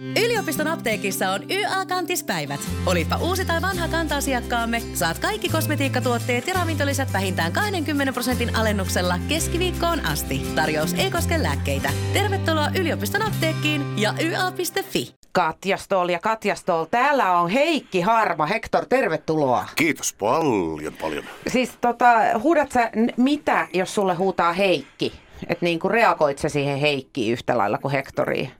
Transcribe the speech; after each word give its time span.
Yliopiston 0.00 0.66
apteekissa 0.66 1.30
on 1.30 1.40
YA-kantispäivät. 1.50 2.60
Olipa 2.86 3.16
uusi 3.16 3.44
tai 3.44 3.62
vanha 3.62 3.88
kanta-asiakkaamme, 3.88 4.82
saat 4.94 5.18
kaikki 5.18 5.48
kosmetiikkatuotteet 5.48 6.46
ja 6.46 6.54
ravintolisät 6.54 7.12
vähintään 7.12 7.52
20 7.52 8.12
prosentin 8.12 8.56
alennuksella 8.56 9.18
keskiviikkoon 9.28 10.00
asti. 10.06 10.42
Tarjous 10.54 10.94
ei 10.94 11.10
koske 11.10 11.42
lääkkeitä. 11.42 11.90
Tervetuloa 12.12 12.68
yliopiston 12.80 13.22
apteekkiin 13.22 13.98
ja 13.98 14.14
YA.fi. 14.22 15.14
Katja 15.32 15.76
Stoll 15.76 16.08
ja 16.08 16.18
Katja 16.18 16.54
Stoll. 16.54 16.84
Täällä 16.84 17.38
on 17.40 17.50
Heikki 17.50 18.00
Harma. 18.00 18.46
Hector, 18.46 18.86
tervetuloa. 18.86 19.68
Kiitos 19.76 20.12
paljon, 20.12 20.94
paljon. 21.00 21.24
Siis 21.48 21.70
tota, 21.80 22.08
huudat 22.42 22.72
sä 22.72 22.90
n- 22.96 23.22
mitä, 23.22 23.68
jos 23.72 23.94
sulle 23.94 24.14
huutaa 24.14 24.52
Heikki? 24.52 25.12
Että 25.48 25.64
niin 25.64 25.78
kuin 25.78 25.90
reagoit 25.90 26.38
sä 26.38 26.48
siihen 26.48 26.78
Heikkiin 26.78 27.32
yhtä 27.32 27.58
lailla 27.58 27.78
kuin 27.78 27.92
Hectoriin? 27.92 28.50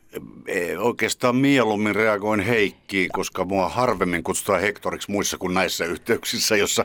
Ei, 0.47 0.77
Oikeastaan 0.77 1.37
mieluummin 1.37 1.95
reagoin 1.95 2.41
Heikkiin, 2.41 3.11
koska 3.13 3.45
mua 3.45 3.69
harvemmin 3.69 4.23
kutsutaan 4.23 4.61
Hektoriksi 4.61 5.11
muissa 5.11 5.39
kuin 5.39 5.55
näissä 5.55 5.85
yhteyksissä, 5.85 6.57
jossa, 6.57 6.85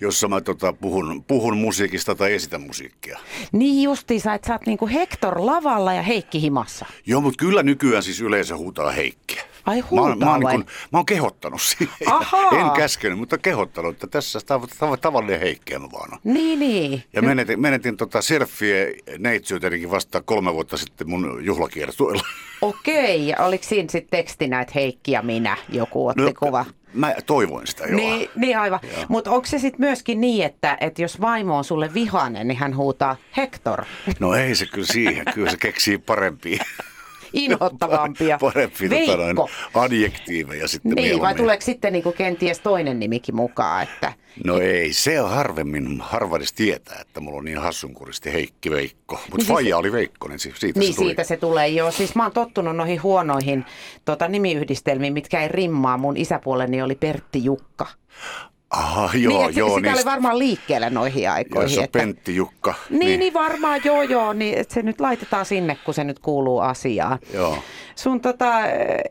jossa 0.00 0.28
mä 0.28 0.40
tota, 0.40 0.72
puhun, 0.72 1.24
puhun 1.24 1.56
musiikista 1.56 2.14
tai 2.14 2.32
esitän 2.32 2.60
musiikkia. 2.60 3.18
Niin 3.52 3.82
justiinsa, 3.82 4.34
että 4.34 4.46
sä 4.46 4.54
oot 4.54 4.66
niin 4.66 4.78
kuin 4.78 4.90
Hector 4.90 5.46
lavalla 5.46 5.92
ja 5.94 6.02
Heikki 6.02 6.40
himassa. 6.40 6.86
Joo, 7.06 7.20
mutta 7.20 7.38
kyllä 7.38 7.62
nykyään 7.62 8.02
siis 8.02 8.20
yleensä 8.20 8.56
huutaa 8.56 8.90
Heikkiä. 8.90 9.39
Ai 9.66 9.82
Mä, 9.94 10.00
oon- 10.00 10.18
mä, 10.18 10.30
oon 10.32 10.42
vai? 10.42 10.56
niin 10.56 10.64
kun, 10.64 10.72
mä 10.92 10.98
oon 10.98 11.06
kehottanut 11.06 11.62
siihen. 11.62 11.94
En 12.60 12.70
käskenyt, 12.76 13.18
mutta 13.18 13.38
kehottanut, 13.38 13.94
että 13.94 14.06
tässä 14.06 14.38
tav- 14.38 14.68
tav- 14.68 14.96
tavallinen 15.00 15.40
Heikkiä 15.40 15.78
mä 15.78 15.88
vaan. 15.92 16.18
Niin, 16.24 16.58
niin. 16.58 17.04
Ja 17.12 17.22
menetin, 17.22 17.60
menetin 17.60 17.96
tota 17.96 18.22
Serffiä 18.22 18.86
neitsyytenikin 19.18 19.90
vasta 19.90 20.22
kolme 20.22 20.54
vuotta 20.54 20.76
sitten 20.76 21.10
mun 21.10 21.38
juhlakiertueella. 21.44 22.22
Okei, 22.62 23.28
ja 23.28 23.36
oliko 23.38 23.64
siinä 23.64 23.88
sitten 23.88 24.18
tekstinä, 24.18 24.60
että 24.60 24.72
Heikki 24.74 25.12
ja 25.12 25.22
minä 25.22 25.56
joku 25.68 26.06
otti 26.08 26.22
no, 26.22 26.32
kuva? 26.38 26.64
Mä 26.94 27.14
toivoin 27.26 27.66
sitä, 27.66 27.84
joo. 27.84 27.96
Niin, 27.96 28.30
niin 28.36 28.58
aivan. 28.58 28.80
Mutta 29.08 29.30
onko 29.30 29.46
se 29.46 29.58
sitten 29.58 29.80
myöskin 29.80 30.20
niin, 30.20 30.44
että, 30.46 30.78
että 30.80 31.02
jos 31.02 31.20
vaimo 31.20 31.56
on 31.58 31.64
sulle 31.64 31.94
vihainen, 31.94 32.48
niin 32.48 32.58
hän 32.58 32.76
huutaa 32.76 33.16
Hector, 33.36 33.84
No 34.20 34.34
ei 34.34 34.54
se 34.54 34.66
kyllä 34.66 34.86
siihen, 34.86 35.24
kyllä 35.34 35.50
se 35.50 35.56
keksii 35.56 35.98
parempia. 35.98 36.64
inhottavampia. 37.32 38.38
Tota, 38.38 38.60
noin, 38.88 38.90
Veikko. 39.26 39.48
adjektiiveja 39.74 40.68
sitten 40.68 40.90
Niin, 40.90 40.96
vai 40.96 41.04
mieluummin. 41.04 41.36
tuleeko 41.36 41.64
sitten 41.64 41.92
niinku 41.92 42.12
kenties 42.12 42.58
toinen 42.60 42.98
nimikin 43.00 43.36
mukaan? 43.36 43.82
Että... 43.82 44.12
No 44.44 44.58
ei, 44.60 44.92
se 44.92 45.20
on 45.20 45.30
harvemmin, 45.30 46.00
harva 46.00 46.36
edes 46.36 46.52
tietää, 46.52 46.98
että 47.00 47.20
mulla 47.20 47.38
on 47.38 47.44
niin 47.44 47.58
hassunkuristi 47.58 48.32
Heikki 48.32 48.70
Veikko. 48.70 49.14
Mutta 49.14 49.26
Niin 49.26 49.36
niin 49.36 49.46
siis- 49.46 49.54
faija 49.54 49.78
oli 49.78 49.92
Veikko, 49.92 50.28
niin 50.28 50.38
si- 50.38 50.52
siitä 50.58 50.80
Niin 50.80 50.92
se 50.92 50.96
tuli. 50.96 51.08
siitä 51.08 51.24
se 51.24 51.36
tulee 51.36 51.68
jo. 51.68 51.90
Siis 51.90 52.14
mä 52.14 52.22
oon 52.22 52.32
tottunut 52.32 52.76
noihin 52.76 53.02
huonoihin 53.02 53.64
tota, 54.04 54.28
nimiyhdistelmiin, 54.28 55.12
mitkä 55.12 55.42
ei 55.42 55.48
rimmaa. 55.48 55.96
Mun 55.98 56.16
isäpuoleni 56.16 56.82
oli 56.82 56.94
Pertti 56.94 57.44
Jukka. 57.44 57.86
Aha, 58.70 59.10
joo, 59.14 59.38
niin, 59.40 59.50
et 59.50 59.56
joo. 59.56 59.68
sitä 59.68 59.74
oli 59.88 59.94
niistä- 59.94 60.10
varmaan 60.10 60.38
liikkeelle 60.38 60.90
noihin 60.90 61.30
aikoihin. 61.30 61.62
Joissa 61.62 61.80
on 61.80 61.84
että... 61.84 61.98
Pentti 61.98 62.36
Jukka. 62.36 62.74
Niin, 62.90 63.20
niin 63.20 63.34
varmaan, 63.34 63.80
joo 63.84 64.02
joo, 64.02 64.32
niin 64.32 64.58
että 64.58 64.74
se 64.74 64.82
nyt 64.82 65.00
laitetaan 65.00 65.46
sinne, 65.46 65.76
kun 65.84 65.94
se 65.94 66.04
nyt 66.04 66.18
kuuluu 66.18 66.58
asiaan. 66.60 67.18
Joo. 67.34 67.58
Sun 67.96 68.20
tota, 68.20 68.52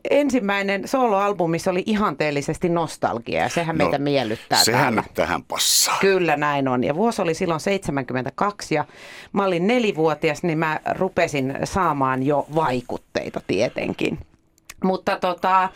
ensimmäinen 0.09 0.87
soloalbumi 0.87 1.57
oli 1.69 1.83
ihanteellisesti 1.85 2.69
nostalgia 2.69 3.41
ja 3.41 3.49
sehän 3.49 3.77
no, 3.77 3.85
meitä 3.85 3.97
miellyttää 3.97 4.63
Sehän 4.63 4.81
täällä. 4.81 5.01
nyt 5.01 5.13
tähän 5.13 5.43
passaa. 5.43 5.97
Kyllä 6.01 6.37
näin 6.37 6.67
on. 6.67 6.83
Ja 6.83 6.95
vuosi 6.95 7.21
oli 7.21 7.33
silloin 7.33 7.59
72 7.59 8.75
ja 8.75 8.85
mä 9.33 9.45
olin 9.45 9.67
nelivuotias, 9.67 10.43
niin 10.43 10.57
mä 10.57 10.79
rupesin 10.91 11.57
saamaan 11.63 12.23
jo 12.23 12.45
vaikutteita 12.55 13.41
tietenkin. 13.47 14.19
Mutta 14.83 15.15
tota, 15.15 15.63
äh, 15.63 15.71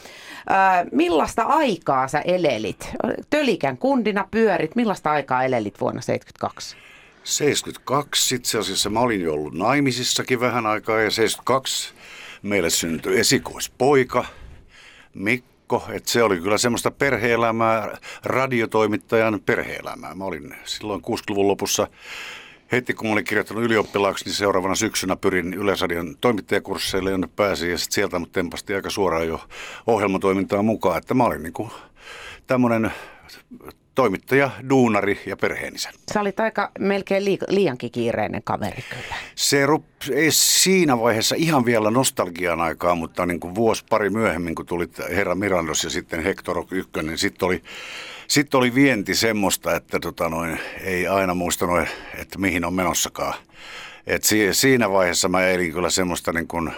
millaista 0.92 1.44
aikaa 1.44 2.08
sä 2.08 2.20
elelit? 2.20 2.90
Tölikän 3.30 3.78
kundina 3.78 4.28
pyörit. 4.32 4.76
Millaista 4.76 5.12
aikaa 5.12 5.44
elelit 5.44 5.82
vuonna 5.82 6.02
72? 6.02 6.76
72 7.24 8.36
itse 8.36 8.58
asiassa 8.58 8.90
mä 8.90 9.00
olin 9.00 9.22
jo 9.22 9.34
ollut 9.34 9.54
naimisissakin 9.54 10.40
vähän 10.40 10.66
aikaa 10.66 11.02
ja 11.02 11.12
72 11.12 11.94
meille 12.42 12.70
syntyi 12.70 13.20
esikoispoika 13.20 14.26
Mikko. 15.14 15.54
Että 15.90 16.12
se 16.12 16.24
oli 16.24 16.40
kyllä 16.40 16.58
semmoista 16.58 16.92
perheelämää, 16.92 17.98
radiotoimittajan 18.24 19.40
perheelämää. 19.46 20.16
Mä 20.16 20.26
olin 20.26 20.56
silloin 20.66 21.02
60-luvun 21.02 21.48
lopussa 21.48 21.88
heti 22.74 22.94
kun 22.94 23.08
mä 23.08 23.14
olin 23.14 23.24
kirjoittanut 23.24 23.64
ylioppilaaksi, 23.64 24.26
niin 24.26 24.34
seuraavana 24.34 24.76
syksynä 24.76 25.16
pyrin 25.16 25.54
Yleisradion 25.54 26.16
toimittajakursseille, 26.22 27.12
jonne 27.12 27.30
pääsin 27.36 27.72
ja 27.72 27.78
sitten 27.78 27.96
sieltä 27.96 28.20
mut 28.20 28.32
tempasti 28.32 28.76
aika 28.76 28.90
suoraan 28.90 29.28
jo 29.28 29.42
ohjelmatoimintaan 29.88 30.66
mukaan. 30.66 30.98
Että 30.98 31.14
mä 31.14 31.24
olin 31.24 31.44
niinku 31.44 31.72
tämmöinen 32.48 32.92
toimittaja, 33.96 34.50
duunari 34.70 35.20
ja 35.26 35.38
perheenisä. 35.38 35.90
Sä 36.14 36.22
olit 36.22 36.40
aika 36.40 36.72
melkein 36.80 37.24
liik- 37.24 37.46
liiankin 37.48 37.92
kiireinen 37.92 38.42
kaveri 38.44 38.84
kyllä. 38.90 39.16
Se 39.36 39.66
rup- 39.66 40.14
ei 40.14 40.32
siinä 40.32 41.00
vaiheessa 41.00 41.36
ihan 41.38 41.66
vielä 41.66 41.92
nostalgian 41.92 42.62
aikaa, 42.62 42.96
mutta 42.96 43.26
niin 43.26 43.40
kuin 43.40 43.56
vuosi 43.56 43.84
pari 43.90 44.10
myöhemmin, 44.10 44.56
kun 44.56 44.66
tuli 44.66 44.90
Herra 45.10 45.36
Mirandos 45.36 45.84
ja 45.84 45.90
sitten 45.90 46.24
Hector 46.24 46.66
1, 46.72 46.92
niin 47.04 47.18
sitten 47.18 47.46
oli, 47.46 47.62
sit 48.34 48.54
oli 48.56 48.76
vienti 48.76 49.16
semmoista, 49.16 49.76
että 49.76 50.00
tota 50.00 50.30
noin, 50.30 50.60
ei 50.82 51.08
aina 51.08 51.34
muistanut, 51.34 51.88
että 52.18 52.40
mihin 52.40 52.66
on 52.66 52.74
menossakaan. 52.74 53.34
Et 54.08 54.24
si- 54.24 54.54
siinä 54.54 54.90
vaiheessa 54.92 55.30
mä 55.30 55.48
elin 55.48 55.74
kyllä 55.74 55.90
semmoista 55.90 56.34
niin 56.34 56.48
kuin 56.48 56.72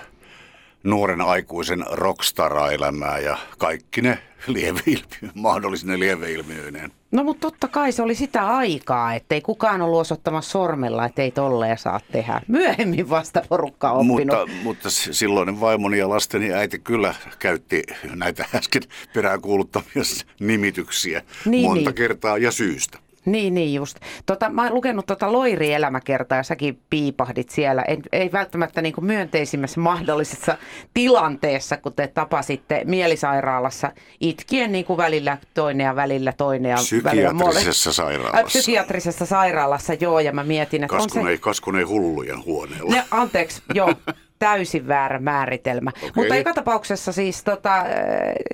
nuoren 0.86 1.22
aikuisen 1.22 1.86
rockstara-elämää 1.92 3.20
ja 3.20 3.38
kaikki 3.58 4.02
ne 4.02 4.20
lieveilmiö, 4.48 5.32
mahdollisine 5.34 6.00
lieveilmiöineen. 6.00 6.92
No 7.12 7.24
mutta 7.24 7.42
totta 7.52 7.68
kai 7.68 7.92
se 7.92 8.02
oli 8.02 8.16
sitä 8.16 8.48
aikaa, 8.48 9.14
ettei 9.14 9.42
kukaan 9.42 9.82
ollut 9.82 10.00
osoittamassa 10.00 10.52
sormella, 10.52 11.06
että 11.06 11.22
ei 11.22 11.32
tolleen 11.32 11.78
saa 11.78 12.00
tehdä. 12.12 12.42
Myöhemmin 12.48 13.10
vasta 13.10 13.42
porukka 13.50 13.92
on 13.92 14.12
oppinut. 14.12 14.38
Mutta, 14.40 14.64
mutta 14.64 14.90
silloinen 14.90 15.60
vaimoni 15.62 15.98
ja 15.98 16.10
lasteni 16.10 16.54
äiti 16.54 16.80
kyllä 16.80 17.16
käytti 17.40 17.84
näitä 18.16 18.46
äsken 18.56 18.84
peräänkuuluttamia 19.14 20.04
nimityksiä 20.40 21.22
Niin, 21.46 21.66
monta 21.66 21.90
niin. 21.90 21.96
kertaa 21.96 22.38
ja 22.38 22.52
syystä. 22.52 23.00
Niin, 23.26 23.54
niin 23.54 23.74
just. 23.74 23.98
Tota, 24.26 24.50
mä 24.50 24.64
oon 24.64 24.74
lukenut 24.74 25.06
tota 25.06 25.32
Loiri 25.34 25.74
elämäkertaa 25.74 26.38
ja 26.38 26.44
säkin 26.44 26.80
piipahdit 26.90 27.50
siellä. 27.50 27.82
En, 27.82 28.02
ei 28.12 28.32
välttämättä 28.32 28.82
niin 28.82 28.94
kuin 28.94 29.06
myönteisimmässä 29.06 29.80
mahdollisessa 29.80 30.58
tilanteessa, 30.94 31.78
kun 31.78 31.94
te 31.94 32.08
tapasitte 32.08 32.82
mielisairaalassa 32.86 33.92
itkien 34.20 34.72
niin 34.72 34.86
kuin 34.86 34.98
välillä 34.98 35.38
toinen 35.54 35.86
ja 35.86 35.96
välillä 35.96 36.34
toinen. 36.38 36.70
Ja 36.70 36.78
välillä 37.04 37.34
Psykiatrisessa 37.34 37.90
Äh, 37.90 37.96
sairaalassa. 37.96 38.46
psykiatrisessa 38.60 39.26
sairaalassa, 39.26 39.94
joo, 39.94 40.20
ja 40.20 40.32
mä 40.32 40.44
mietin, 40.44 40.84
että 40.84 40.96
on 40.96 41.02
se... 41.02 41.06
Kaskunei, 41.06 41.38
kaskunei 41.38 41.84
hullujen 41.84 42.46
huoneella. 42.46 42.96
Ne, 42.96 43.04
anteeksi, 43.12 43.62
joo, 43.74 43.94
täysin 44.46 44.88
väärä 44.88 45.20
määritelmä. 45.20 45.92
Okei. 45.98 46.12
Mutta 46.16 46.36
joka 46.36 46.54
tapauksessa 46.54 47.12
siis 47.12 47.44
tota, 47.44 47.78
äh, 47.78 47.86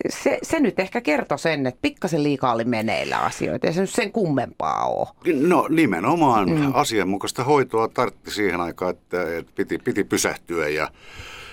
se, 0.09 0.39
se 0.43 0.59
nyt 0.59 0.79
ehkä 0.79 1.01
kertoi 1.01 1.39
sen, 1.39 1.67
että 1.67 1.79
pikkasen 1.81 2.23
liikaa 2.23 2.53
oli 2.53 2.65
meneillä 2.65 3.17
asioita. 3.17 3.67
Ja 3.67 3.73
se 3.73 3.81
nyt 3.81 3.89
sen 3.89 4.11
kummempaa 4.11 4.85
ole. 4.85 5.07
No 5.33 5.67
nimenomaan 5.69 6.49
mm. 6.49 6.71
asianmukaista 6.73 7.43
hoitoa 7.43 7.87
tartti 7.87 8.31
siihen 8.31 8.61
aikaan, 8.61 8.91
että, 8.91 9.37
että 9.37 9.51
piti, 9.55 9.77
piti 9.77 10.03
pysähtyä 10.03 10.67
ja 10.67 10.91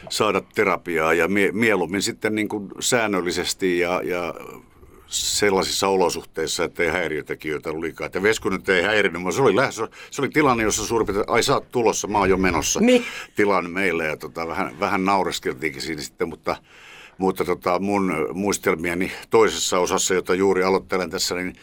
saada 0.09 0.43
terapiaa 0.55 1.15
ja 1.15 1.29
mie, 1.29 1.53
mieluummin 1.53 2.03
sitten 2.03 2.35
niin 2.35 2.49
kuin 2.49 2.69
säännöllisesti 2.81 3.79
ja, 3.79 4.01
ja 4.05 4.35
sellaisissa 5.09 5.89
olosuhteissa, 5.89 6.65
että 6.65 6.83
ei 6.83 6.89
häiriötekijöitä 6.89 7.71
ollut 7.71 7.83
liikaa. 7.85 8.07
Että 8.07 8.23
Vesku 8.23 8.49
nyt 8.49 8.69
ei 8.69 8.83
häirinyt, 8.83 9.23
mutta 9.23 9.37
se 9.37 9.43
oli, 9.43 9.57
lähes, 9.57 9.81
se 10.11 10.23
oli 10.23 10.29
tilanne, 10.29 10.63
jossa 10.65 10.87
suurin 10.87 11.07
piirtein, 11.07 11.31
ai 11.31 11.43
sä 11.43 11.55
oot 11.55 11.71
tulossa, 11.71 12.09
mä 12.09 12.19
oon 12.19 12.31
jo 12.31 12.37
menossa 12.37 12.81
Niin. 12.81 13.05
tilanne 13.37 13.71
meille 13.71 14.05
ja 14.07 14.17
tota, 14.17 14.49
vähän, 14.49 14.81
vähän 14.81 15.05
naureskeltiinkin 15.05 15.83
siinä 15.83 16.03
sitten, 16.03 16.29
mutta 16.29 16.57
mutta 17.19 17.45
tota, 17.45 17.79
mun 17.79 18.29
muistelmieni 18.35 19.13
toisessa 19.31 19.79
osassa, 19.79 20.15
jota 20.15 20.35
juuri 20.35 20.63
aloittelen 20.65 21.11
tässä, 21.11 21.35
niin, 21.35 21.57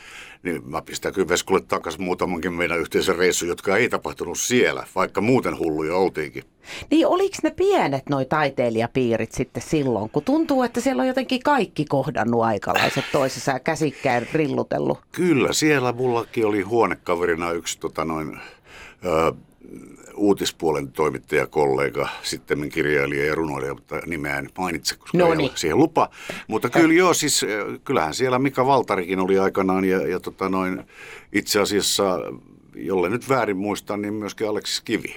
niin 0.46 0.70
mä 0.70 0.82
pistän 0.82 1.14
kyllä 1.14 1.28
Veskulle 1.28 1.62
takaisin 1.62 2.04
muutamankin 2.04 2.54
meidän 2.54 2.80
yhteisen 2.80 3.16
reissun, 3.16 3.48
jotka 3.48 3.78
ei 3.78 3.90
tapahtunut 3.90 4.40
siellä, 4.40 4.88
vaikka 4.96 5.22
muuten 5.22 5.60
hulluja 5.60 5.96
oltiinkin. 5.96 6.44
Niin 6.92 7.08
oliko 7.08 7.36
ne 7.44 7.52
pienet 7.52 8.10
noi 8.10 8.26
taiteilijapiirit 8.26 9.32
sitten 9.32 9.64
silloin, 9.64 10.10
kun 10.10 10.24
tuntuu, 10.24 10.64
että 10.64 10.82
siellä 10.82 11.02
on 11.02 11.08
jotenkin 11.08 11.44
kaikki 11.44 11.86
kohdannut 11.86 12.44
aikalaiset 12.44 13.06
toisessa 13.12 13.52
ja 13.52 13.60
käsikkäin 13.60 14.28
rillutellut? 14.34 15.00
Kyllä, 15.12 15.54
siellä 15.54 15.92
mullakin 15.92 16.46
oli 16.46 16.62
huonekaverina 16.62 17.52
yksi 17.52 17.80
tota 17.80 18.06
noin, 18.06 18.40
ö, 19.06 19.34
uutispuolen 20.18 20.92
toimittajakollega, 20.92 22.10
sitten 22.24 22.70
kirjailija 22.70 23.26
ja 23.26 23.36
runoilija, 23.36 23.74
mutta 23.74 23.96
nimeä 24.06 24.38
en 24.38 24.50
mainitse, 24.58 24.96
koska 24.96 25.18
No 25.18 25.32
ei 25.32 25.36
niin. 25.36 25.50
ole 25.50 25.58
siihen 25.58 25.78
lupa. 25.78 26.10
Mutta 26.48 26.70
kyllä 26.70 26.94
joo, 26.94 27.14
siis 27.14 27.44
ö, 27.44 27.80
kyllähän 27.84 28.14
siellä 28.14 28.40
Mika 28.40 28.66
Valtarikin 28.66 29.20
oli 29.20 29.40
aikanaan 29.40 29.86
ja, 29.86 30.08
ja 30.08 30.20
tota 30.20 30.50
noin, 30.50 30.84
itse 31.34 31.60
asiassa, 31.60 32.20
jolle 32.76 33.10
nyt 33.10 33.30
väärin 33.30 33.58
muistan, 33.58 34.02
niin 34.02 34.14
myöskin 34.14 34.50
Aleksis 34.50 34.82
Kivi. 34.82 35.16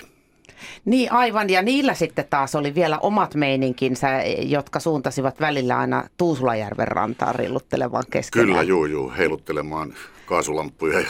Niin 0.84 1.12
aivan, 1.12 1.50
ja 1.50 1.62
niillä 1.62 1.94
sitten 1.94 2.24
taas 2.30 2.54
oli 2.54 2.74
vielä 2.74 2.98
omat 2.98 3.34
meininkinsä, 3.34 4.08
jotka 4.38 4.80
suuntasivat 4.80 5.40
välillä 5.40 5.78
aina 5.78 6.04
Tuusulajärven 6.16 6.88
rantaan 6.88 7.34
rilluttelevan 7.34 8.04
keskenään. 8.10 8.48
Kyllä, 8.48 8.62
juu, 8.62 8.84
juu, 8.84 9.12
heiluttelemaan 9.18 9.94
kaasulamppuja 10.26 11.00
ja 11.00 11.06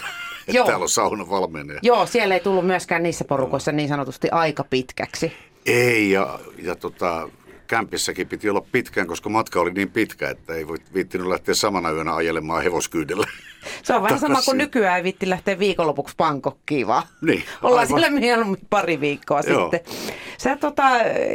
Joo. 0.55 0.67
täällä 0.67 0.83
on 0.83 0.89
sauna 0.89 1.31
valmiina. 1.31 1.75
Joo, 1.83 2.07
siellä 2.07 2.35
ei 2.35 2.41
tullut 2.41 2.67
myöskään 2.67 3.03
niissä 3.03 3.25
porukoissa 3.25 3.73
niin 3.73 3.89
sanotusti 3.89 4.31
aika 4.31 4.65
pitkäksi. 4.65 5.33
Ei, 5.67 6.11
ja, 6.11 6.39
ja 6.63 6.77
tota, 6.77 7.29
kämpissäkin 7.67 8.29
piti 8.29 8.51
olla 8.51 8.63
pitkään, 8.73 9.07
koska 9.07 9.29
matka 9.29 9.61
oli 9.61 9.71
niin 9.71 9.91
pitkä, 9.91 10.31
että 10.31 10.55
ei 10.55 10.69
voi 10.69 10.77
viittinyt 10.95 11.27
lähteä 11.27 11.55
samana 11.55 11.91
yönä 11.91 12.15
ajelemaan 12.15 12.63
hevoskyydellä. 12.63 13.27
Se 13.83 13.95
on 13.95 14.03
vähän 14.03 14.19
sama 14.19 14.43
kuin 14.43 14.59
nykyään 14.59 14.97
ei 14.97 15.03
vitti 15.03 15.29
lähteä 15.29 15.59
viikonlopuksi 15.59 16.15
Bangkokkiin, 16.17 16.87
vaan 16.87 17.03
niin, 17.21 17.45
ollaan 17.63 17.87
aivan. 17.87 18.01
siellä 18.01 18.21
mieluummin 18.21 18.61
pari 18.71 19.01
viikkoa 19.01 19.41
Joo. 19.41 19.71
sitten. 19.71 19.95
Sä 20.49 20.57
tota, 20.57 20.89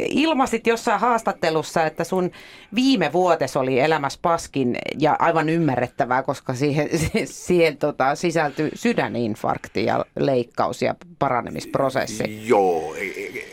ilmasit 0.08 0.66
jossain 0.66 1.00
haastattelussa, 1.00 1.86
että 1.86 2.04
sun 2.04 2.30
viime 2.74 3.12
vuotes 3.12 3.56
oli 3.56 3.80
elämässä 3.80 4.18
paskin 4.22 4.76
ja 4.98 5.16
aivan 5.18 5.48
ymmärrettävää, 5.48 6.22
koska 6.22 6.54
siihen, 6.54 6.88
siihen 7.24 7.76
tota, 7.76 8.14
sisältyi 8.14 8.70
sydäninfarkti 8.74 9.84
ja 9.84 10.04
leikkaus 10.18 10.82
ja 10.82 10.94
paranemisprosessi. 11.18 12.48
Joo, 12.48 12.94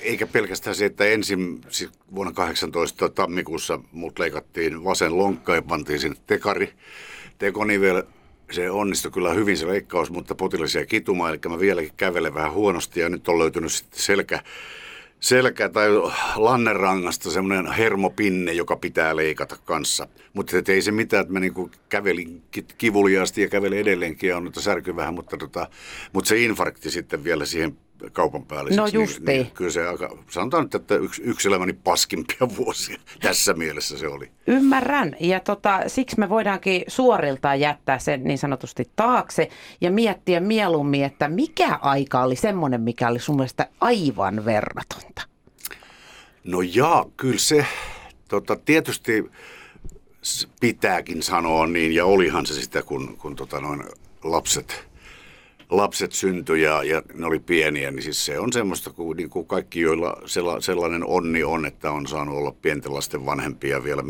eikä 0.02 0.28
pelkästään 0.28 0.76
se, 0.76 0.86
että 0.86 1.06
ensin 1.06 1.62
siis 1.70 1.92
vuonna 2.16 2.34
18 2.34 3.10
tammikuussa 3.10 3.80
mut 3.92 4.20
leikattiin 4.20 4.84
vasen 4.84 5.18
lonkka 5.18 5.56
ja 5.56 5.62
pantiin 5.62 6.00
sinne 6.00 6.18
tekari, 6.28 6.74
tekonivel 7.38 8.04
se 8.52 8.70
onnistui 8.70 9.12
kyllä 9.12 9.34
hyvin 9.34 9.58
se 9.58 9.68
leikkaus, 9.68 10.12
mutta 10.12 10.36
potilas 10.36 10.76
jäi 10.76 10.86
kitumaan, 10.86 11.30
eli 11.30 11.40
mä 11.50 11.60
vieläkin 11.60 11.94
kävelen 11.98 12.34
vähän 12.34 12.54
huonosti 12.54 13.00
ja 13.00 13.10
nyt 13.10 13.28
on 13.28 13.40
löytynyt 13.40 13.72
sitten 13.72 14.00
selkä, 14.00 14.40
selkä 15.22 15.70
tai 15.70 15.90
lannerangasta 16.36 17.32
semmoinen 17.32 17.72
hermopinne, 17.72 18.54
joka 18.54 18.76
pitää 18.76 19.16
leikata 19.16 19.58
kanssa. 19.66 20.08
Mutta 20.34 20.58
ei 20.68 20.82
se 20.82 20.92
mitään, 20.92 21.22
että 21.22 21.34
mä 21.34 21.40
niinku 21.40 21.72
kävelin 21.90 22.44
kivuliaasti 22.78 23.42
ja 23.42 23.50
kävelin 23.50 23.80
edelleenkin 23.80 24.30
ja 24.30 24.38
on 24.38 24.44
nyt 24.44 24.56
särky 24.60 24.96
vähän, 24.96 25.14
mutta, 25.14 25.38
tota, 25.38 25.68
mutta 26.14 26.28
se 26.28 26.38
infarkti 26.38 26.92
sitten 26.92 27.24
vielä 27.24 27.46
siihen 27.46 27.78
kaupan 28.12 28.46
päälle. 28.46 28.76
No 28.76 28.88
justi. 28.88 29.20
Niin, 29.26 29.42
niin, 29.42 29.52
kyllä 29.52 29.72
se 29.72 29.88
aika, 29.88 30.18
sanotaan 30.30 30.64
nyt, 30.64 30.76
että 30.76 30.96
yksi, 30.96 31.22
yksi 31.22 31.48
elämäni 31.48 31.74
paskimpia 31.74 32.48
vuosia 32.58 32.98
tässä 33.22 33.54
mielessä 33.54 33.98
se 33.98 34.08
oli. 34.08 34.32
Ymmärrän 34.48 35.16
ja 35.20 35.40
tota, 35.40 35.80
siksi 35.88 36.20
me 36.20 36.30
voidaankin 36.30 36.84
suoriltaan 36.88 37.60
jättää 37.60 38.00
sen 38.00 38.24
niin 38.24 38.38
sanotusti 38.38 38.90
taakse 38.96 39.50
ja 39.82 39.92
miettiä 39.92 40.40
mieluummin, 40.40 41.04
että 41.04 41.28
mikä 41.28 41.80
aika 41.82 42.24
oli 42.24 42.36
semmoinen, 42.36 42.82
mikä 42.82 43.08
oli 43.08 43.20
sun 43.20 43.36
mielestä 43.36 43.68
aivan 43.82 44.46
verratonta? 44.46 45.22
No 46.44 46.62
jaa, 46.62 47.06
kyllä 47.18 47.38
se 47.38 47.66
tota, 48.28 48.56
tietysti 48.56 49.32
pitääkin 50.60 51.24
sanoa 51.24 51.68
niin 51.68 51.96
ja 51.96 52.06
olihan 52.06 52.46
se 52.46 52.54
sitä, 52.54 52.82
kun, 52.82 53.18
kun 53.18 53.36
tota, 53.36 53.62
noin 53.62 53.84
lapset– 54.24 54.86
lapset 55.72 56.12
syntyi 56.12 56.62
ja, 56.62 56.84
ja 56.84 57.02
ne 57.14 57.26
oli 57.26 57.40
pieniä, 57.40 57.92
niin 57.92 58.04
siis 58.04 58.26
se 58.26 58.40
on 58.40 58.54
semmoista 58.54 58.90
kuin, 58.90 59.18
niin 59.18 59.30
kuin 59.30 59.48
kaikki, 59.48 59.82
joilla 59.82 60.22
sella, 60.26 60.62
sellainen 60.62 61.06
onni 61.06 61.44
on, 61.44 61.66
että 61.66 61.92
on 61.92 62.08
saanut 62.08 62.38
olla 62.38 62.52
pienten 62.52 62.94
lasten 62.94 63.26
vanhempia 63.26 63.84
vielä, 63.84 64.04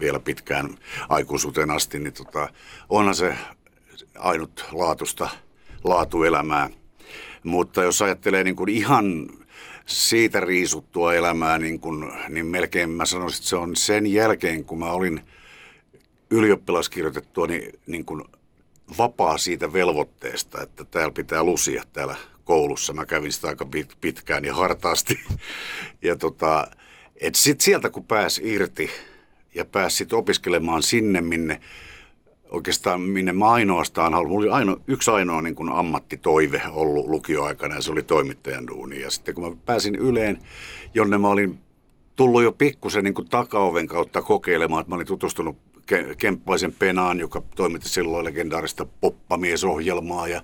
vielä 0.00 0.20
pitkään 0.20 0.78
aikuisuuteen 1.08 1.70
asti, 1.70 1.98
niin 1.98 2.12
tota, 2.12 2.48
onhan 2.88 3.14
se 3.14 3.36
ainut 4.18 4.64
laatusta 4.72 5.28
laatuelämää. 5.84 6.70
Mutta 7.42 7.82
jos 7.82 8.02
ajattelee 8.02 8.44
niin 8.44 8.56
kuin 8.56 8.68
ihan 8.68 9.28
siitä 9.86 10.40
riisuttua 10.40 11.14
elämää, 11.14 11.58
niin, 11.58 11.80
kuin, 11.80 12.12
niin 12.28 12.46
melkein 12.46 12.90
mä 12.90 13.06
sanoisin, 13.06 13.38
että 13.38 13.48
se 13.48 13.56
on 13.56 13.76
sen 13.76 14.06
jälkeen, 14.06 14.64
kun 14.64 14.78
mä 14.78 14.90
olin 14.92 15.20
ylioppilaskirjoitettua, 16.30 17.46
niin, 17.46 17.78
niin 17.86 18.04
kuin 18.04 18.24
vapaa 18.98 19.38
siitä 19.38 19.72
velvoitteesta, 19.72 20.62
että 20.62 20.84
täällä 20.84 21.12
pitää 21.12 21.44
lusia 21.44 21.84
täällä 21.92 22.16
koulussa. 22.44 22.92
Mä 22.92 23.06
kävin 23.06 23.32
sitä 23.32 23.48
aika 23.48 23.66
pitkään 24.00 24.44
ja 24.44 24.54
hartaasti. 24.54 25.18
Ja 26.02 26.16
tota, 26.16 26.66
et 27.16 27.34
sit 27.34 27.60
sieltä 27.60 27.90
kun 27.90 28.04
pääsi 28.04 28.42
irti 28.44 28.90
ja 29.54 29.64
pääsi 29.64 30.06
opiskelemaan 30.12 30.82
sinne, 30.82 31.20
minne 31.20 31.60
oikeastaan 32.50 33.00
minne 33.00 33.32
mä 33.32 33.50
ainoastaan 33.50 34.14
haluan. 34.14 34.30
Mulla 34.30 34.44
oli 34.44 34.52
aino, 34.52 34.76
yksi 34.86 35.10
ainoa 35.10 35.42
niin 35.42 35.54
kuin 35.54 35.72
ammattitoive 35.72 36.62
ollut 36.70 37.06
lukioaikana 37.06 37.74
ja 37.74 37.82
se 37.82 37.92
oli 37.92 38.02
toimittajan 38.02 38.66
duuni. 38.66 39.00
Ja 39.00 39.10
sitten 39.10 39.34
kun 39.34 39.50
mä 39.50 39.56
pääsin 39.66 39.94
Yleen, 39.94 40.38
jonne 40.94 41.18
mä 41.18 41.28
olin 41.28 41.58
tullut 42.16 42.42
jo 42.42 42.52
pikkusen 42.52 43.04
niin 43.04 43.28
takaoven 43.30 43.86
kautta 43.86 44.22
kokeilemaan, 44.22 44.80
että 44.80 44.90
mä 44.90 44.94
olin 44.94 45.06
tutustunut 45.06 45.56
Kemppaisen 46.18 46.72
Penaan, 46.72 47.18
joka 47.18 47.42
toimitti 47.56 47.88
silloin 47.88 48.24
legendaarista 48.24 48.86
poppamiesohjelmaa 49.00 50.28
ja 50.28 50.42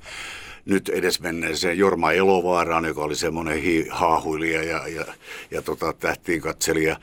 nyt 0.64 0.88
edesmenneeseen 0.88 1.79
Jorma 1.79 2.12
Elovaaraan, 2.12 2.85
joka 2.85 3.02
oli 3.02 3.17
semmoinen 3.17 3.62
hi- 3.62 3.87
haahuilija 3.91 4.62
ja, 4.62 4.88
ja, 4.88 5.05
ja 5.50 5.62
tota, 5.62 5.93
tähtiin 5.93 6.41
katselija. 6.41 6.96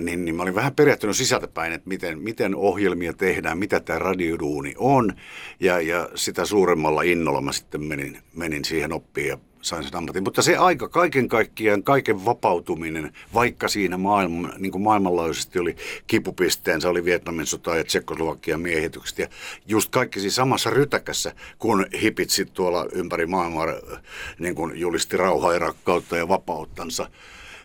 Niin, 0.00 0.24
niin 0.24 0.34
mä 0.34 0.42
olin 0.42 0.54
vähän 0.54 0.74
perehtynyt 0.74 1.16
sisältäpäin, 1.16 1.72
että 1.72 1.88
miten, 1.88 2.18
miten 2.18 2.54
ohjelmia 2.54 3.12
tehdään, 3.12 3.58
mitä 3.58 3.80
tämä 3.80 3.98
radioduuni 3.98 4.74
on. 4.78 5.12
Ja, 5.60 5.80
ja 5.80 6.08
sitä 6.14 6.44
suuremmalla 6.44 7.02
innolla 7.02 7.40
mä 7.40 7.52
sitten 7.52 7.82
menin, 7.82 8.18
menin 8.34 8.64
siihen 8.64 8.92
oppiin 8.92 9.28
ja 9.28 9.38
sain 9.62 9.84
sen 9.84 9.96
ammatin. 9.96 10.22
Mutta 10.22 10.42
se 10.42 10.56
aika, 10.56 10.88
kaiken 10.88 11.28
kaikkiaan, 11.28 11.82
kaiken 11.82 12.24
vapautuminen, 12.24 13.12
vaikka 13.34 13.68
siinä 13.68 13.96
maailma, 13.96 14.48
niin 14.58 14.72
kuin 14.72 14.82
maailmanlaajuisesti 14.82 15.58
oli 15.58 15.76
kipupisteen, 16.06 16.80
se 16.80 16.88
oli 16.88 17.04
Vietnamin 17.04 17.46
sota 17.46 17.76
ja 17.76 17.84
Tsekkoslovakian 17.84 18.60
miehitykset. 18.60 19.18
Ja 19.18 19.28
just 19.68 19.90
kaikki 19.90 20.20
siinä 20.20 20.32
samassa 20.32 20.70
rytäkässä, 20.70 21.34
kun 21.58 21.86
hipit 22.02 22.30
sit 22.30 22.52
tuolla 22.52 22.86
ympäri 22.92 23.26
maailmaa 23.26 23.66
niin 24.38 24.54
kuin 24.54 24.80
julisti 24.80 25.16
rauhaa 25.16 25.52
ja 25.52 25.58
rakkautta 25.58 26.16
ja 26.16 26.28
vapauttansa. 26.28 27.08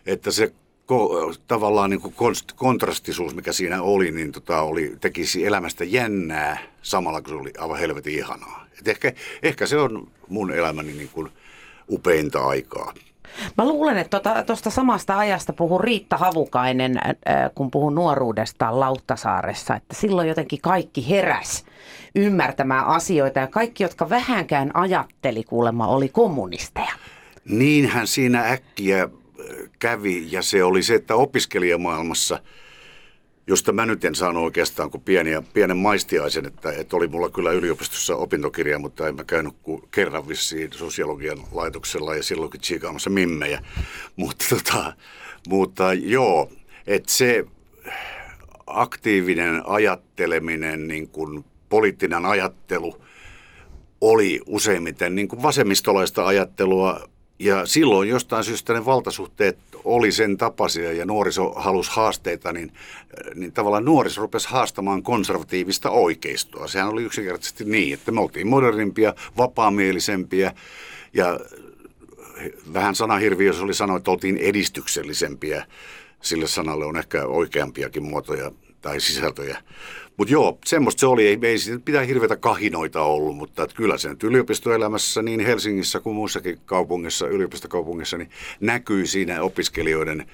Että 0.06 0.32
se 0.32 0.54
ko, 0.86 1.34
tavallaan 1.48 1.90
niin 1.90 2.02
kuin 2.02 2.16
kontrastisuus, 2.56 3.36
mikä 3.36 3.54
siinä 3.54 3.82
oli, 3.82 4.12
niin 4.12 4.32
tota, 4.32 4.62
oli, 4.62 4.96
tekisi 5.02 5.46
elämästä 5.46 5.84
jännää 5.84 6.58
samalla, 6.82 7.22
kun 7.22 7.30
se 7.30 7.36
oli 7.36 7.52
aivan 7.58 7.80
helvetin 7.80 8.14
ihanaa. 8.14 8.66
Et 8.80 8.88
ehkä, 8.88 9.14
ehkä 9.44 9.66
se 9.66 9.78
on 9.78 10.08
mun 10.28 10.52
elämäni 10.52 10.94
niin 10.94 11.10
kuin, 11.10 11.30
upeinta 11.90 12.46
aikaa. 12.46 12.94
Mä 13.58 13.68
luulen, 13.68 13.98
että 13.98 14.20
tuosta 14.20 14.44
tota, 14.46 14.70
samasta 14.70 15.18
ajasta 15.18 15.54
puhuu 15.54 15.78
Riitta 15.78 16.18
Havukainen, 16.18 16.98
äh, 16.98 17.14
kun 17.56 17.72
puhuu 17.72 17.90
nuoruudestaan 17.90 18.80
Lauttasaaressa, 18.80 19.76
että 19.76 19.96
silloin 19.96 20.28
jotenkin 20.28 20.62
kaikki 20.62 21.10
heräs 21.10 21.66
ymmärtämään 22.16 22.86
asioita 22.86 23.40
ja 23.40 23.48
kaikki, 23.48 23.84
jotka 23.84 24.10
vähänkään 24.10 24.72
ajatteli 24.74 25.44
kuulemma, 25.44 25.88
oli 25.88 26.10
kommunisteja. 26.10 26.92
Niinhän 27.46 28.08
siinä 28.08 28.52
äkkiä 28.52 29.04
äh, 29.04 29.10
kävi 29.80 30.32
ja 30.32 30.42
se 30.42 30.64
oli 30.64 30.84
se, 30.84 30.96
että 30.96 31.16
opiskelijamaailmassa– 31.16 32.40
josta 33.48 33.72
mä 33.72 33.86
nyt 33.86 34.06
en 34.06 34.16
saanut 34.16 34.44
oikeastaan 34.44 34.92
kuin 34.92 35.02
pieniä, 35.02 35.44
pienen 35.54 35.78
maistiaisen, 35.78 36.46
että, 36.46 36.72
että 36.72 36.96
oli 36.96 37.08
mulla 37.08 37.30
kyllä 37.30 37.52
yliopistossa 37.52 38.16
opintokirja, 38.16 38.80
mutta 38.80 39.08
en 39.08 39.16
mä 39.16 39.24
käynyt 39.24 39.54
kuin 39.64 39.84
kerran 39.92 40.28
vissiin 40.28 40.74
sosiologian 40.74 41.40
laitoksella 41.52 42.16
ja 42.16 42.24
silloinkin 42.24 42.62
tsiikaamassa 42.62 43.10
mimmejä. 43.10 43.62
Mutta, 44.16 44.46
tota, 44.50 44.94
mutta 45.48 45.94
joo, 45.94 46.52
että 46.88 47.12
se 47.12 47.46
aktiivinen 48.68 49.64
ajatteleminen, 49.66 50.88
niin 50.88 51.08
kuin 51.08 51.46
poliittinen 51.70 52.26
ajattelu 52.26 53.02
oli 54.02 54.42
useimmiten 54.46 55.16
niin 55.16 55.28
kuin 55.28 55.44
vasemmistolaista 55.44 56.28
ajattelua 56.28 57.10
ja 57.40 57.66
silloin 57.66 58.10
jostain 58.10 58.44
syystä 58.44 58.74
ne 58.74 58.86
valtasuhteet 58.86 59.58
oli 59.88 60.12
sen 60.12 60.38
tapaisia 60.38 60.94
ja 60.94 61.06
nuoriso 61.06 61.54
halusi 61.56 61.92
haasteita, 61.94 62.54
niin, 62.54 62.74
niin 63.36 63.52
tavallaan 63.52 63.86
nuoriso 63.86 64.22
rupesi 64.22 64.50
haastamaan 64.50 65.04
konservatiivista 65.04 65.90
oikeistoa. 65.90 66.68
Sehän 66.68 66.90
oli 66.90 67.04
yksinkertaisesti 67.04 67.66
niin, 67.66 67.94
että 67.94 68.12
me 68.12 68.22
oltiin 68.22 68.48
modernimpia, 68.48 69.14
vapaamielisempiä 69.38 70.54
ja 71.14 71.40
vähän 72.74 72.96
sanahirviössä 72.96 73.64
oli 73.64 73.74
sanoa, 73.74 73.98
että 73.98 74.12
oltiin 74.12 74.38
edistyksellisempiä. 74.38 75.66
Sille 76.22 76.48
sanalle 76.48 76.86
on 76.86 76.98
ehkä 76.98 77.26
oikeampiakin 77.26 78.04
muotoja 78.04 78.52
tai 78.82 79.00
sisältöjä. 79.00 79.58
Mutta 80.18 80.34
joo, 80.34 80.58
semmoista 80.66 81.00
se 81.00 81.06
oli. 81.06 81.28
Ei, 81.28 81.40
ei 81.44 81.58
pitää 81.86 82.04
hirveätä 82.04 82.36
kahinoita 82.36 83.02
ollut, 83.02 83.36
mutta 83.36 83.64
että 83.64 83.76
kyllä 83.76 83.98
se 83.98 84.10
nyt 84.10 84.24
yliopistoelämässä 84.24 85.22
niin 85.22 85.40
Helsingissä 85.40 86.00
kuin 86.00 86.16
muussakin 86.16 86.60
kaupungissa, 86.66 87.28
yliopistokaupungissa, 87.28 88.18
niin 88.18 88.30
näkyy 88.60 89.06
siinä 89.06 89.42
opiskelijoiden 89.42 90.28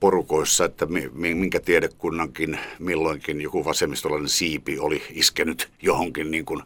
porukoissa, 0.00 0.64
että 0.64 0.86
minkä 1.14 1.60
tiedekunnankin 1.60 2.58
milloinkin 2.78 3.40
joku 3.40 3.64
vasemmistolainen 3.64 4.28
siipi 4.28 4.78
oli 4.78 5.02
iskenyt 5.10 5.68
johonkin 5.82 6.30
niin 6.30 6.44
kuin 6.44 6.62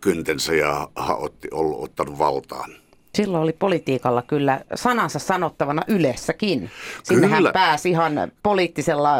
kyntensä 0.00 0.54
ja 0.54 0.88
otti, 0.96 1.48
ollut, 1.50 1.84
ottanut 1.84 2.18
valtaan. 2.18 2.74
Silloin 3.14 3.42
oli 3.42 3.52
politiikalla 3.52 4.22
kyllä 4.22 4.60
sanansa 4.74 5.18
sanottavana 5.18 5.82
Ylessäkin. 5.88 6.70
Sinnehän 7.02 7.38
kyllä. 7.38 7.52
pääsi 7.52 7.90
ihan 7.90 8.32
poliittisella 8.42 9.14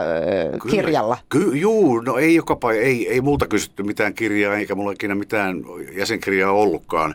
kyllä. 0.61 0.77
kirjalla. 0.77 1.19
Ky- 1.29 1.57
juu, 1.57 2.01
no 2.01 2.19
ei 2.19 2.35
joka 2.35 2.57
paikka, 2.57 2.85
ei, 2.85 3.09
ei 3.09 3.21
multa 3.21 3.47
kysytty 3.47 3.83
mitään 3.83 4.15
kirjaa, 4.15 4.57
eikä 4.57 4.75
mulla 4.75 4.93
ikinä 4.93 5.15
mitään 5.15 5.57
jäsenkirjaa 5.93 6.53
ollutkaan. 6.53 7.15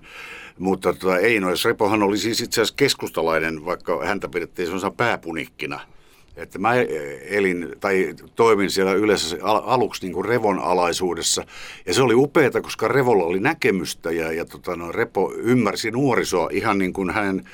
Mutta 0.59 0.93
tota, 0.93 1.17
ei 1.17 1.39
nois, 1.39 1.65
Repohan 1.65 2.03
oli 2.03 2.17
siis 2.17 2.41
itse 2.41 2.61
asiassa 2.61 2.75
keskustalainen, 2.77 3.65
vaikka 3.65 4.05
häntä 4.05 4.29
pidettiin 4.29 4.65
sellaisena 4.65 4.93
pääpunikkina– 4.97 5.79
että 6.37 6.59
mä 6.59 6.73
elin 7.21 7.75
tai 7.79 8.15
toimin 8.35 8.71
siellä 8.71 8.93
yleensä 8.93 9.37
aluksi 9.43 10.01
niin 10.01 10.13
kuin 10.13 10.25
Revon 10.25 10.59
alaisuudessa. 10.59 11.45
Ja 11.85 11.93
se 11.93 12.01
oli 12.01 12.13
upeaa, 12.15 12.61
koska 12.61 12.87
Revolla 12.87 13.23
oli 13.23 13.39
näkemystä 13.39 14.11
ja, 14.11 14.31
ja 14.31 14.45
tota, 14.45 14.75
no, 14.75 14.91
Repo 14.91 15.33
ymmärsi 15.37 15.91
nuorisoa 15.91 16.49
ihan 16.51 16.77
niin 16.77 16.93
kuin 16.93 17.09
hänen 17.09 17.49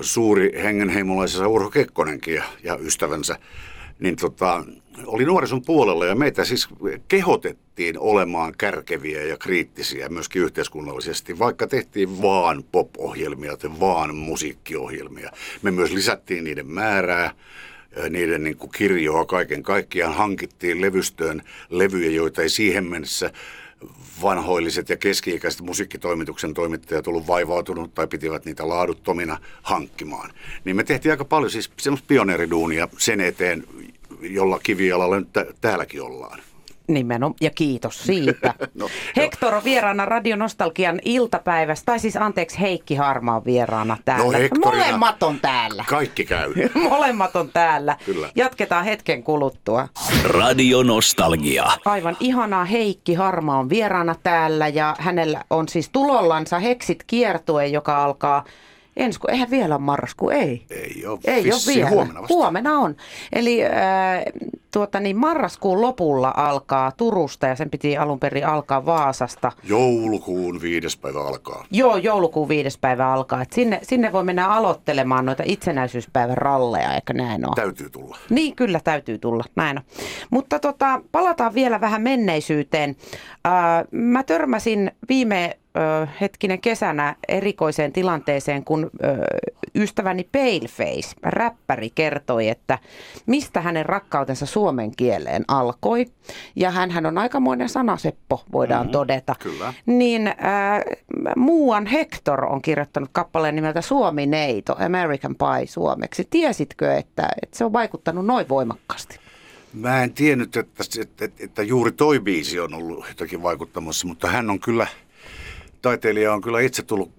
suuri 0.00 0.52
hengenheimolaisensa 0.62 1.48
Urho 1.48 1.70
Kekkonenkin 1.70 2.34
ja, 2.34 2.44
ja 2.64 2.76
ystävänsä. 2.76 3.38
Niin 3.98 4.16
tota, 4.16 4.64
oli 5.06 5.24
nuorison 5.24 5.62
puolella 5.62 6.06
ja 6.06 6.14
meitä 6.14 6.44
siis 6.44 6.68
kehotettiin 7.08 7.98
olemaan 7.98 8.54
kärkeviä 8.58 9.22
ja 9.22 9.36
kriittisiä 9.36 10.08
myöskin 10.08 10.42
yhteiskunnallisesti, 10.42 11.38
vaikka 11.38 11.66
tehtiin 11.66 12.22
vaan 12.22 12.64
pop-ohjelmia 12.72 13.56
tai 13.56 13.70
vaan 13.80 14.14
musiikkiohjelmia. 14.14 15.30
Me 15.62 15.70
myös 15.70 15.92
lisättiin 15.92 16.44
niiden 16.44 16.66
määrää 16.66 17.32
niiden 18.10 18.44
niin 18.44 18.56
kuin 18.56 18.70
kirjoa 18.70 19.24
kaiken 19.24 19.62
kaikkiaan 19.62 20.14
hankittiin 20.14 20.80
levystöön 20.80 21.42
levyjä, 21.70 22.10
joita 22.10 22.42
ei 22.42 22.48
siihen 22.48 22.84
mennessä 22.84 23.32
vanhoilliset 24.22 24.88
ja 24.88 24.96
keski-ikäiset 24.96 25.60
musiikkitoimituksen 25.60 26.54
toimittajat 26.54 27.06
ollut 27.06 27.26
vaivautunut 27.26 27.94
tai 27.94 28.06
pitivät 28.06 28.44
niitä 28.44 28.68
laaduttomina 28.68 29.38
hankkimaan. 29.62 30.30
Niin 30.64 30.76
me 30.76 30.84
tehtiin 30.84 31.12
aika 31.12 31.24
paljon 31.24 31.50
siis 31.50 31.70
semmoista 31.80 32.06
pioneeriduunia 32.08 32.88
sen 32.98 33.20
eteen, 33.20 33.64
jolla 34.20 34.58
kivialalla 34.62 35.18
nyt 35.18 35.28
täälläkin 35.60 36.02
ollaan. 36.02 36.40
Nimenomaan, 36.94 37.36
ja 37.40 37.50
kiitos 37.50 38.02
siitä. 38.02 38.54
no, 38.74 38.88
Hector 39.16 39.54
on 39.54 39.64
vieraana 39.64 40.04
Radio 40.04 40.36
Nostalgian 40.36 41.00
iltapäivässä, 41.04 41.84
tai 41.84 41.98
siis 41.98 42.16
anteeksi 42.16 42.60
Heikki 42.60 42.94
Harma 42.94 43.36
on 43.36 43.44
vieraana 43.44 43.96
täällä. 44.04 44.24
No 44.24 44.30
Hectorina, 44.38 44.84
Molemmat 44.84 45.22
on 45.22 45.40
täällä. 45.40 45.84
Kaikki 45.88 46.24
käy. 46.24 46.54
Molemmat 46.90 47.36
on 47.36 47.50
täällä. 47.52 47.96
Kyllä. 48.04 48.30
Jatketaan 48.34 48.84
hetken 48.84 49.22
kuluttua. 49.22 49.88
Radio 50.24 50.82
Nostalgia. 50.82 51.64
Aivan 51.84 52.16
ihanaa 52.20 52.64
Heikki 52.64 53.14
Harma 53.14 53.58
on 53.58 53.68
vieraana 53.68 54.14
täällä 54.22 54.68
ja 54.68 54.96
hänellä 54.98 55.44
on 55.50 55.68
siis 55.68 55.88
tulollansa 55.88 56.58
Heksit 56.58 57.04
kiertue, 57.06 57.66
joka 57.66 58.04
alkaa 58.04 58.44
ensi 59.00 59.20
kun 59.20 59.30
eihän 59.30 59.50
vielä 59.50 59.74
ole 59.74 59.82
marraskuu, 59.82 60.30
ei. 60.30 60.66
Ei 60.70 61.06
ole, 61.06 61.18
ei 61.24 61.52
ole 61.52 61.74
vielä. 61.74 61.90
Huomenna, 61.90 62.22
vasta. 62.22 62.34
huomenna 62.34 62.78
on. 62.78 62.96
Eli 63.32 63.64
äh, 63.64 63.70
tuota, 64.70 65.00
niin 65.00 65.16
marraskuun 65.16 65.80
lopulla 65.80 66.34
alkaa 66.36 66.92
Turusta 66.92 67.46
ja 67.46 67.56
sen 67.56 67.70
piti 67.70 67.96
alun 67.96 68.20
perin 68.20 68.46
alkaa 68.46 68.86
Vaasasta. 68.86 69.52
Joulukuun 69.62 70.60
viides 70.60 70.96
päivä 70.96 71.20
alkaa. 71.26 71.64
Joo, 71.70 71.96
joulukuun 71.96 72.48
viides 72.48 72.78
päivä 72.78 73.12
alkaa. 73.12 73.42
Et 73.42 73.52
sinne, 73.52 73.80
sinne 73.82 74.12
voi 74.12 74.24
mennä 74.24 74.48
aloittelemaan 74.48 75.26
noita 75.26 75.42
itsenäisyyspäivän 75.46 76.38
ralleja, 76.38 76.94
eikö 76.94 77.12
näin 77.12 77.46
ole? 77.46 77.54
Täytyy 77.56 77.90
tulla. 77.90 78.16
Niin, 78.30 78.56
kyllä 78.56 78.80
täytyy 78.84 79.18
tulla, 79.18 79.44
näin 79.56 79.78
on. 79.78 79.84
Mutta 80.30 80.58
tota, 80.58 81.00
palataan 81.12 81.54
vielä 81.54 81.80
vähän 81.80 82.02
menneisyyteen. 82.02 82.96
Äh, 83.46 83.52
mä 83.90 84.22
törmäsin 84.22 84.90
viime 85.08 85.59
ö, 85.76 86.06
hetkinen 86.20 86.60
kesänä 86.60 87.16
erikoiseen 87.28 87.92
tilanteeseen, 87.92 88.64
kun 88.64 88.90
ö, 89.04 89.06
ystäväni 89.74 90.28
Paleface, 90.32 91.16
räppäri, 91.22 91.90
kertoi, 91.94 92.48
että 92.48 92.78
mistä 93.26 93.60
hänen 93.60 93.86
rakkautensa 93.86 94.46
suomen 94.46 94.96
kieleen 94.96 95.44
alkoi. 95.48 96.06
Ja 96.56 96.70
hän 96.70 97.06
on 97.06 97.18
aikamoinen 97.18 97.68
sanaseppo, 97.68 98.44
voidaan 98.52 98.80
mm-hmm, 98.80 98.92
todeta. 98.92 99.34
Kyllä. 99.38 99.74
Niin 99.86 100.26
äh, 100.26 100.34
Muuan 101.36 101.86
Hector 101.86 102.44
on 102.44 102.62
kirjoittanut 102.62 103.10
kappaleen 103.12 103.54
nimeltä 103.54 103.80
Suomi 103.80 104.26
Neito, 104.26 104.76
American 104.78 105.36
Pie 105.36 105.66
suomeksi. 105.66 106.26
Tiesitkö, 106.30 106.94
että, 106.94 107.28
että 107.42 107.58
se 107.58 107.64
on 107.64 107.72
vaikuttanut 107.72 108.26
noin 108.26 108.48
voimakkaasti? 108.48 109.18
Mä 109.72 110.02
en 110.02 110.12
tiennyt, 110.12 110.56
että, 110.56 110.84
että, 111.00 111.24
että, 111.24 111.44
että 111.44 111.62
juuri 111.62 111.92
toi 111.92 112.20
biisi 112.20 112.60
on 112.60 112.74
ollut 112.74 113.08
jotakin 113.08 113.42
vaikuttamassa, 113.42 114.06
mutta 114.06 114.28
hän 114.28 114.50
on 114.50 114.60
kyllä– 114.60 114.86
taiteilija 115.82 116.34
on 116.34 116.40
kyllä 116.40 116.60
itse 116.60 116.82
tullut 116.82 117.12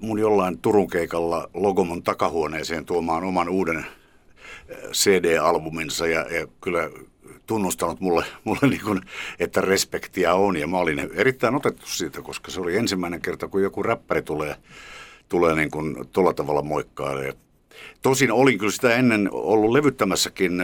mun 0.00 0.18
jollain 0.18 0.58
Turun 0.58 0.90
keikalla 0.90 1.50
Logomon 1.54 2.02
takahuoneeseen 2.02 2.84
tuomaan 2.84 3.24
oman 3.24 3.48
uuden 3.48 3.86
CD-albuminsa 4.92 6.06
ja, 6.06 6.20
ja 6.20 6.46
kyllä 6.60 6.90
tunnustanut 7.46 8.00
mulle, 8.00 8.24
mulle 8.44 8.68
niin 8.68 8.84
kuin, 8.84 9.00
että 9.38 9.60
respektiä 9.60 10.34
on 10.34 10.56
ja 10.56 10.66
mä 10.66 10.78
olin 10.78 11.10
erittäin 11.14 11.54
otettu 11.54 11.86
siitä, 11.86 12.22
koska 12.22 12.50
se 12.50 12.60
oli 12.60 12.76
ensimmäinen 12.76 13.20
kerta, 13.20 13.48
kun 13.48 13.62
joku 13.62 13.82
räppäri 13.82 14.22
tulee, 14.22 14.56
tulee 15.28 15.54
niin 15.54 15.70
kuin 15.70 15.96
tuolla 16.12 16.34
tavalla 16.34 16.62
moikkaa. 16.62 17.12
Tosin 18.02 18.32
olin 18.32 18.58
kyllä 18.58 18.72
sitä 18.72 18.94
ennen 18.94 19.28
ollut 19.32 19.72
levyttämässäkin 19.72 20.62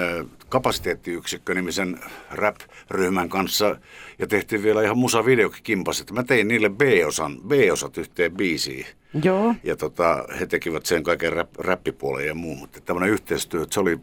kapasiteettiyksikkö-nimisen 0.48 2.00
rap-ryhmän 2.30 3.28
kanssa 3.28 3.76
ja 4.18 4.26
tehtiin 4.26 4.62
vielä 4.62 4.82
ihan 4.82 4.98
musavideokin 4.98 5.62
kimpas, 5.62 6.00
että 6.00 6.14
mä 6.14 6.22
tein 6.22 6.48
niille 6.48 6.68
B-osan, 6.68 7.40
B-osat 7.46 7.98
yhteen 7.98 8.32
biisiin. 8.32 8.86
Joo. 9.22 9.54
Ja 9.62 9.76
tota, 9.76 10.24
he 10.40 10.46
tekivät 10.46 10.86
sen 10.86 11.02
kaiken 11.02 11.32
rap, 11.32 11.48
räppipuolen 11.58 12.26
ja 12.26 12.34
muu, 12.34 12.54
mutta 12.54 12.80
tämmöinen 12.80 13.10
yhteistyö, 13.10 13.66
se 13.70 13.80
oli 13.80 14.00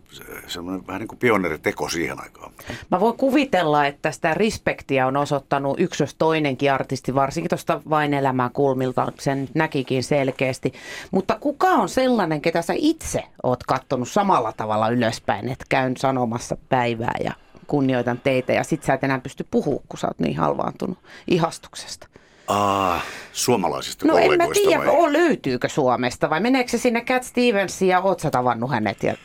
semmoinen 0.47 0.87
vähän 0.87 0.99
niin 0.99 1.07
kuin 1.07 1.19
pioneeriteko 1.19 1.89
siihen 1.89 2.19
aikaan. 2.19 2.51
Mä 2.91 2.99
voin 2.99 3.17
kuvitella, 3.17 3.85
että 3.85 4.11
sitä 4.11 4.33
respektiä 4.33 5.07
on 5.07 5.17
osoittanut 5.17 5.79
yksi 5.79 6.03
jos 6.03 6.15
toinenkin 6.15 6.73
artisti, 6.73 7.15
varsinkin 7.15 7.49
tuosta 7.49 7.81
Vain 7.89 8.13
elämää 8.13 8.49
kulmilta, 8.53 9.11
sen 9.19 9.49
näkikin 9.53 10.03
selkeästi. 10.03 10.73
Mutta 11.11 11.37
kuka 11.39 11.67
on 11.67 11.89
sellainen, 11.89 12.41
ketä 12.41 12.61
sä 12.61 12.73
itse 12.75 13.23
oot 13.43 13.63
kattonut 13.63 14.09
samalla 14.09 14.53
tavalla 14.53 14.89
ylöspäin, 14.89 15.49
että 15.49 15.65
käyn 15.69 15.97
sanomassa 15.97 16.57
päivää 16.69 17.15
ja 17.23 17.31
kunnioitan 17.67 18.19
teitä 18.23 18.53
ja 18.53 18.63
sit 18.63 18.83
sä 18.83 18.93
et 18.93 19.03
enää 19.03 19.19
pysty 19.19 19.45
puhumaan, 19.51 19.83
kun 19.89 19.99
sä 19.99 20.07
oot 20.07 20.19
niin 20.19 20.37
halvaantunut 20.37 20.97
ihastuksesta. 21.27 22.07
Ah, 22.47 23.03
suomalaisista 23.33 24.07
No 24.07 24.17
en 24.17 24.37
mä 24.37 24.47
tiedä, 24.53 24.85
vai? 24.85 25.13
löytyykö 25.13 25.69
Suomesta 25.69 26.29
vai 26.29 26.39
meneekö 26.39 26.71
se 26.71 26.77
sinne 26.77 27.01
Cat 27.01 27.23
Stevensiin 27.23 27.89
ja 27.89 28.01
oot 28.01 28.19
sä 28.19 28.31
tavannut 28.31 28.71
hänet? 28.71 29.03
Ja... 29.03 29.15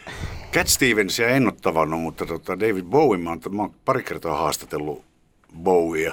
Cat 0.52 0.68
Stevensia 0.68 1.28
en 1.28 1.44
ole 1.44 1.54
tavannut, 1.62 2.00
mutta 2.00 2.26
tota 2.26 2.60
David 2.60 2.84
Bowie, 2.84 3.18
mä 3.18 3.30
oon, 3.30 3.40
mä 3.50 3.62
oon 3.62 3.74
pari 3.84 4.02
kertaa 4.02 4.36
haastatellut 4.36 5.04
Bowie. 5.59 6.12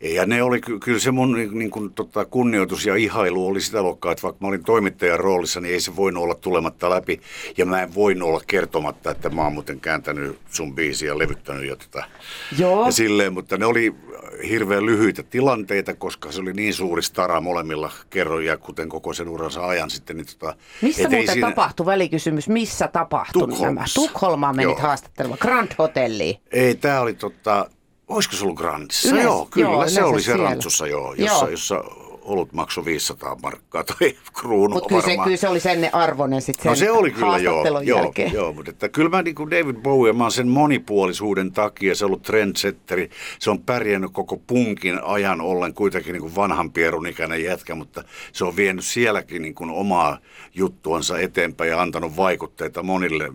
Ja 0.00 0.26
ne 0.26 0.42
oli 0.42 0.60
kyllä 0.60 0.98
se 0.98 1.10
mun 1.10 1.32
niin, 1.32 1.58
niin 1.58 1.70
kuin, 1.70 1.92
tota, 1.92 2.24
kunnioitus 2.24 2.86
ja 2.86 2.96
ihailu 2.96 3.46
oli 3.46 3.60
sitä 3.60 3.82
luokkaa, 3.82 4.12
että 4.12 4.22
vaikka 4.22 4.38
mä 4.40 4.48
olin 4.48 4.64
toimittajan 4.64 5.20
roolissa, 5.20 5.60
niin 5.60 5.74
ei 5.74 5.80
se 5.80 5.96
voinut 5.96 6.22
olla 6.22 6.34
tulematta 6.34 6.90
läpi. 6.90 7.20
Ja 7.56 7.66
mä 7.66 7.82
en 7.82 7.94
voinut 7.94 8.28
olla 8.28 8.40
kertomatta, 8.46 9.10
että 9.10 9.30
mä 9.30 9.42
oon 9.42 9.52
muuten 9.52 9.80
kääntänyt 9.80 10.38
sun 10.50 10.74
biisiä 10.74 11.08
ja 11.08 11.18
levyttänyt 11.18 11.68
ja, 11.68 11.76
tota, 11.76 12.04
Joo. 12.58 12.86
ja 12.86 12.92
silleen. 12.92 13.32
Mutta 13.32 13.56
ne 13.56 13.66
oli 13.66 13.94
hirveän 14.48 14.86
lyhyitä 14.86 15.22
tilanteita, 15.22 15.94
koska 15.94 16.32
se 16.32 16.40
oli 16.40 16.52
niin 16.52 16.74
suuri 16.74 17.02
stara 17.02 17.40
molemmilla 17.40 17.92
kerroja, 18.10 18.56
kuten 18.56 18.88
koko 18.88 19.12
sen 19.12 19.28
uransa 19.28 19.66
ajan 19.66 19.90
sitten. 19.90 20.16
Niin, 20.16 20.26
tota, 20.26 20.56
Missä 20.82 21.08
muuten 21.08 21.32
siinä... 21.32 21.48
tapahtui, 21.48 21.86
välikysymys, 21.86 22.48
missä 22.48 22.88
tapahtui 22.88 23.48
nämä? 23.60 23.84
Tukholmaan 23.94 24.56
menit 24.56 24.78
haastattelemaan, 24.78 25.38
Grand 25.40 25.72
Hotelliin. 25.78 26.36
Ei, 26.52 26.74
tämä 26.74 27.00
oli 27.00 27.14
tota, 27.14 27.70
Olisiko 28.08 28.36
se 28.36 28.44
ollut 28.44 28.56
Grandissa? 28.56 29.08
Yleensä, 29.08 29.28
joo, 29.28 29.48
kyllä. 29.50 29.68
Joo, 29.68 29.88
se 29.88 30.04
oli 30.04 30.22
se 30.22 30.36
Rantsussa, 30.36 30.86
joo, 30.86 31.14
jossa, 31.14 31.44
joo. 31.44 31.48
jossa 31.48 31.84
olut 32.24 32.52
maksoi 32.52 32.84
500 32.84 33.36
markkaa 33.42 33.84
tai 33.84 34.14
kruunua 34.40 34.74
Mutta 34.74 34.88
kyllä, 34.88 35.24
kyllä 35.24 35.36
se 35.36 35.48
oli 35.48 35.60
sen 35.60 35.94
arvoinen 35.94 36.42
sitten 36.42 36.70
no, 36.70 36.76
sen 36.76 36.86
se 36.86 36.92
oli 36.92 37.10
kyllä 37.10 37.38
joo, 37.38 37.80
jälkeen. 37.82 38.32
joo, 38.32 38.44
joo, 38.44 38.52
mutta 38.52 38.70
että 38.70 38.88
kyllä 38.88 39.08
mä 39.08 39.22
niin 39.22 39.34
kuin 39.34 39.50
David 39.50 39.76
Bowie, 39.76 40.12
mä 40.12 40.30
sen 40.30 40.48
monipuolisuuden 40.48 41.52
takia, 41.52 41.94
se 41.94 42.04
on 42.04 42.08
ollut 42.08 42.22
trendsetteri, 42.22 43.10
se 43.38 43.50
on 43.50 43.62
pärjännyt 43.62 44.10
koko 44.12 44.36
punkin 44.36 45.04
ajan 45.04 45.40
ollen 45.40 45.74
kuitenkin 45.74 46.12
niin 46.12 46.22
kuin 46.22 46.36
vanhan 46.36 46.72
pierun 46.72 47.06
ikäinen 47.06 47.44
jätkä, 47.44 47.74
mutta 47.74 48.04
se 48.32 48.44
on 48.44 48.56
vienyt 48.56 48.84
sielläkin 48.84 49.42
niin 49.42 49.54
kuin 49.54 49.70
omaa 49.70 50.18
juttuansa 50.54 51.18
eteenpäin 51.18 51.70
ja 51.70 51.82
antanut 51.82 52.16
vaikutteita 52.16 52.82
monille 52.82 53.28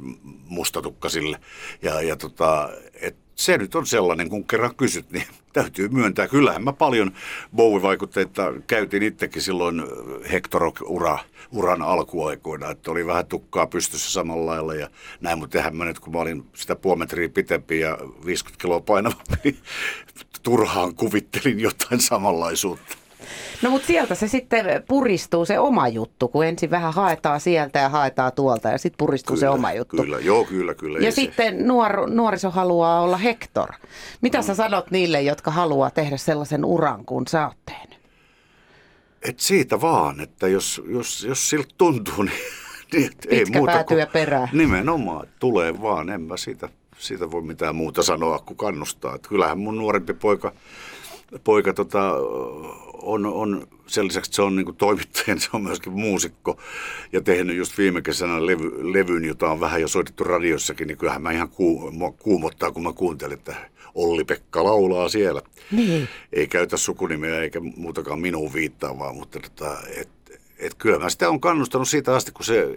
mustatukkasille. 0.48 1.40
Ja, 1.82 2.02
ja 2.02 2.16
tota, 2.16 2.70
et 3.02 3.16
se 3.40 3.58
nyt 3.58 3.76
on 3.76 3.86
sellainen, 3.86 4.30
kun 4.30 4.48
kerran 4.48 4.76
kysyt, 4.76 5.12
niin 5.12 5.28
täytyy 5.54 5.90
myöntää. 5.90 6.28
Kyllähän 6.28 6.64
mä 6.64 6.74
paljon 6.74 7.12
Bowie-vaikutteita 7.56 8.54
käytin 8.68 9.04
itsekin 9.04 9.42
silloin 9.42 9.84
Hector-ura, 10.32 11.20
uran 11.52 11.82
alkuaikoina, 11.82 12.70
että 12.70 12.92
oli 12.92 13.06
vähän 13.06 13.26
tukkaa 13.26 13.68
pystyssä 13.68 14.12
samalla 14.12 14.46
lailla 14.46 14.76
ja 14.76 14.90
näin, 15.22 15.40
mutta 15.40 15.58
eihän 15.58 15.76
mä 15.76 15.86
nyt, 15.86 16.00
kun 16.00 16.14
mä 16.14 16.20
olin 16.20 16.46
sitä 16.54 16.76
puoli 16.76 17.00
metriä 17.00 17.30
pitempi 17.30 17.80
ja 17.80 17.98
50 18.26 18.62
kiloa 18.62 18.80
painavampi, 18.80 19.36
niin 19.44 19.58
turhaan 20.44 20.96
kuvittelin 20.96 21.60
jotain 21.60 22.02
samanlaisuutta. 22.02 22.99
No 23.62 23.70
mutta 23.70 23.88
sieltä 23.88 24.16
se 24.16 24.28
sitten 24.28 24.66
puristuu 24.88 25.46
se 25.46 25.60
oma 25.60 25.88
juttu, 25.88 26.28
kun 26.28 26.46
ensin 26.46 26.72
vähän 26.72 26.94
haetaan 26.94 27.40
sieltä 27.40 27.80
ja 27.80 27.90
haetaan 27.90 28.32
tuolta 28.36 28.70
ja 28.70 28.78
sitten 28.78 28.98
puristuu 28.98 29.36
kyllä, 29.36 29.40
se 29.40 29.50
oma 29.50 29.74
juttu. 29.74 29.98
Kyllä, 29.98 30.20
joo, 30.20 30.46
kyllä, 30.46 30.76
kyllä. 30.76 31.00
Ja 31.00 31.12
se- 31.12 31.16
sitten 31.16 31.68
nuor, 31.68 32.10
nuoriso 32.10 32.50
haluaa 32.52 33.02
olla 33.02 33.18
Hector. 33.18 33.70
Mitä 34.22 34.42
sä 34.42 34.56
sanot 34.56 34.92
niille, 34.92 35.22
jotka 35.22 35.52
haluaa 35.52 35.92
tehdä 35.92 36.18
sellaisen 36.18 36.66
uran 36.66 37.06
kuin 37.06 37.28
sä 37.28 37.48
oot 37.48 37.58
tehnyt? 37.66 38.00
Et 39.22 39.40
siitä 39.40 39.82
vaan, 39.82 40.20
että 40.22 40.48
jos, 40.48 40.82
jos, 40.88 41.24
jos 41.24 41.50
siltä 41.50 41.70
tuntuu, 41.78 42.24
niin, 42.24 42.32
niin 42.94 43.06
et 43.06 43.28
ei 43.30 43.40
Pitkä 43.40 43.60
muuta 43.60 43.74
päätyä 43.74 44.06
kuin, 44.06 44.14
perään. 44.14 44.50
Nimenomaan, 44.54 45.28
tulee 45.40 45.82
vaan, 45.82 46.10
en 46.10 46.22
mä 46.22 46.38
siitä, 46.38 46.70
siitä 46.98 47.32
voi 47.32 47.42
mitään 47.42 47.76
muuta 47.76 48.04
sanoa 48.04 48.40
kuin 48.40 48.58
kannustaa. 48.58 49.16
Et 49.16 49.28
kyllähän 49.28 49.60
mun 49.60 49.78
nuorempi 49.78 50.14
poika, 50.14 50.52
poika 51.44 51.74
tota, 51.74 52.14
on, 52.94 53.26
on 53.26 53.68
sen 53.88 54.06
lisäksi, 54.06 54.30
että 54.30 54.36
se 54.36 54.42
on 54.42 54.56
niin 54.56 54.76
toimittaja, 54.76 55.40
se 55.40 55.50
on 55.54 55.64
myöskin 55.64 55.94
muusikko 55.94 56.58
ja 57.12 57.22
tehnyt 57.22 57.58
just 57.58 57.78
viime 57.78 58.02
kesänä 58.02 58.46
levy, 58.46 58.94
levyn, 58.94 59.26
jota 59.26 59.50
on 59.50 59.60
vähän 59.60 59.82
jo 59.82 59.88
soitettu 59.88 60.24
radiossakin, 60.24 60.88
niin 60.88 60.98
kyllähän 60.98 61.22
mä 61.22 61.32
ihan 61.32 61.50
kuu, 61.50 61.92
mua 61.92 62.12
kuumottaa, 62.12 62.72
kun 62.72 62.84
mä 62.84 62.94
kuuntelin, 62.94 63.38
että 63.38 63.56
Olli-Pekka 63.96 64.64
laulaa 64.64 65.10
siellä. 65.10 65.42
Niin. 65.72 66.08
Ei 66.34 66.48
käytä 66.48 66.78
sukunimeä 66.78 67.42
eikä 67.42 67.60
muutakaan 67.60 68.20
minuun 68.20 68.54
viittaavaa, 68.54 69.14
mutta 69.14 69.40
tota, 69.40 69.78
et, 69.98 70.10
et 70.58 70.76
kyllä 70.76 71.00
mä 71.00 71.10
sitä 71.10 71.30
on 71.30 71.42
kannustanut 71.42 71.90
siitä 71.90 72.16
asti, 72.16 72.32
kun 72.32 72.46
se 72.46 72.68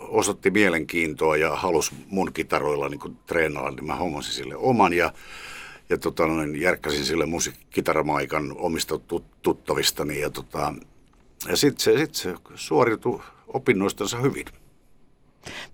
osoitti 0.00 0.50
mielenkiintoa 0.50 1.36
ja 1.36 1.56
halusi 1.56 1.94
mun 2.06 2.32
kitaroilla 2.32 2.88
niin 2.88 3.16
treenailla, 3.26 3.70
niin 3.70 3.86
mä 3.86 3.96
hommasin 3.96 4.32
sille 4.32 4.56
oman 4.56 4.92
ja, 4.92 5.12
ja 5.88 5.98
tota, 5.98 6.26
noin, 6.26 6.60
järkkäsin 6.60 7.04
sille 7.04 7.26
musiikkitaramaikan 7.26 8.54
omista 8.56 8.98
tut, 8.98 9.24
tuttavistani 9.42 10.20
ja, 10.20 10.30
tota, 10.30 10.74
ja 11.48 11.56
sitten 11.56 11.80
se, 11.80 11.98
sit 11.98 12.14
se 12.14 12.34
suoriutui 12.54 13.20
opinnoistansa 13.48 14.18
hyvin. 14.18 14.46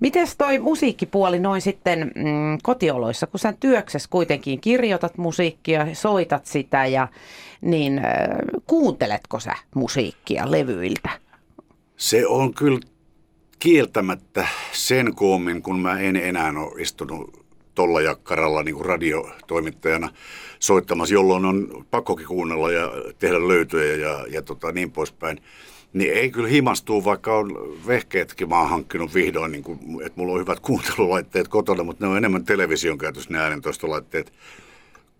Mites 0.00 0.37
toi 0.37 0.59
musiikkipuoli 0.59 1.38
noin 1.38 1.61
sitten 1.61 2.12
mm, 2.14 2.59
kotioloissa, 2.62 3.26
kun 3.26 3.40
sä 3.40 3.54
työksessä 3.61 4.09
kuitenkin 4.11 4.61
kirjoitat 4.61 5.19
musiikkia, 5.19 5.87
soitat 5.92 6.47
sitä 6.47 6.87
ja 6.87 7.09
niin 7.61 7.99
äh, 7.99 8.04
kuunteletko 8.66 9.40
sä 9.40 9.54
musiikkia 9.75 10.50
levyiltä? 10.50 11.11
Se 11.97 12.26
on 12.26 12.54
kyllä 12.54 12.81
kieltämättä 13.59 14.47
sen 14.73 15.14
koommin, 15.14 15.62
kun 15.62 15.78
mä 15.78 16.00
en 16.00 16.16
enää 16.16 16.52
ole 16.57 16.83
istunut 16.83 17.42
tolla 17.75 18.00
jakkaralla 18.00 18.62
niin 18.62 18.75
kuin 18.75 18.87
radiotoimittajana 18.87 20.09
soittamassa, 20.59 21.14
jolloin 21.14 21.45
on 21.45 21.87
pakkokin 21.91 22.26
kuunnella 22.26 22.73
ja 22.73 22.93
tehdä 23.19 23.49
löytöjä 23.49 23.97
ja, 23.97 24.26
ja 24.29 24.43
tota, 24.43 24.73
niin 24.73 24.91
poispäin. 24.91 25.43
Niin 25.93 26.12
ei 26.12 26.31
kyllä 26.31 26.49
himastuu, 26.49 27.05
vaikka 27.05 27.37
on 27.37 27.79
vehkeetkin 27.87 28.49
mä 28.49 28.61
oon 28.61 28.71
hankkinut 28.71 29.14
vihdoin, 29.14 29.52
niin 29.52 29.64
kuin, 29.64 29.79
että 30.07 30.21
mulla 30.21 30.33
on 30.33 30.41
hyvät 30.41 30.61
kuuntelulaitteet 30.69 31.49
kotona, 31.49 31.85
mutta 31.85 32.05
ne 32.05 32.11
on 32.11 32.17
enemmän 32.17 32.45
television 32.45 32.99
käytössä 32.99 33.31
ne 33.33 33.38
äänentoistolaitteet 33.38 34.33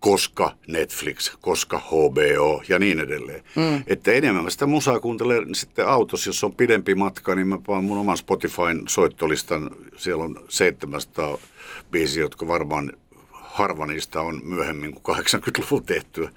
koska 0.03 0.51
Netflix, 0.67 1.31
koska 1.41 1.79
HBO 1.79 2.63
ja 2.69 2.79
niin 2.79 2.99
edelleen. 2.99 3.43
Mm. 3.55 3.83
Että 3.87 4.11
enemmän 4.11 4.43
mä 4.43 4.49
sitä 4.49 4.65
musaa 4.65 4.99
kuuntelen 4.99 5.55
sitten 5.55 5.87
autossa, 5.87 6.29
jos 6.29 6.43
on 6.43 6.55
pidempi 6.55 6.95
matka, 6.95 7.35
niin 7.35 7.47
mä 7.47 7.57
paan 7.67 7.83
mun 7.83 7.97
oman 7.97 8.17
Spotifyn 8.17 8.83
soittolistan. 8.87 9.71
Siellä 9.97 10.23
on 10.23 10.39
700 10.49 11.37
biisiä, 11.91 12.23
jotka 12.23 12.47
varmaan 12.47 12.93
harva 13.31 13.85
niistä 13.85 14.21
on 14.21 14.41
myöhemmin 14.43 14.93
kuin 14.93 15.17
80-luvun 15.17 15.83
tehtyä. 15.85 16.29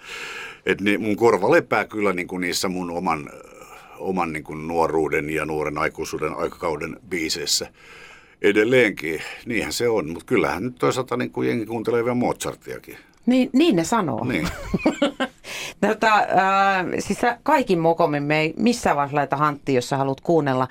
Et 0.67 0.81
niin 0.81 1.03
mun 1.03 1.17
korva 1.17 1.51
lepää 1.51 1.85
kyllä 1.85 2.13
niin 2.13 2.29
kuin 2.29 2.41
niissä 2.41 2.69
mun 2.69 2.91
oman, 2.91 3.31
oman 3.99 4.33
niin 4.33 4.45
kuin 4.45 4.69
nuoruuden 4.69 5.31
ja 5.31 5.47
nuoren 5.47 5.79
aikuisuuden 5.79 6.35
aikakauden 6.35 6.97
biiseissä. 7.09 7.73
Edelleenkin, 8.43 9.23
niinhän 9.47 9.73
se 9.73 9.89
on, 9.89 10.09
mutta 10.09 10.27
kyllähän 10.27 10.63
nyt 10.63 10.77
toisaalta 10.79 11.17
niin 11.17 11.31
kuin 11.31 11.49
jengi 11.49 11.67
kuuntelee 11.67 12.05
vielä 12.05 12.15
Mozartiakin. 12.15 12.99
Niin, 13.27 13.51
niin 13.53 13.77
ne 13.77 13.85
sanoo. 13.85 14.25
Niin. 14.25 14.49
tota, 15.89 16.15
äh, 16.15 16.87
siis 16.99 17.19
sä 17.19 17.39
kaikin 17.43 17.79
mokomin 17.79 18.23
me 18.23 18.41
ei 18.41 18.55
missään 18.57 18.97
vaiheessa 18.97 19.17
laita 19.17 19.37
hanttiin, 19.37 19.77
jos 19.77 19.89
sä 19.89 19.97
haluat 19.97 20.21
kuunnella 20.21 20.69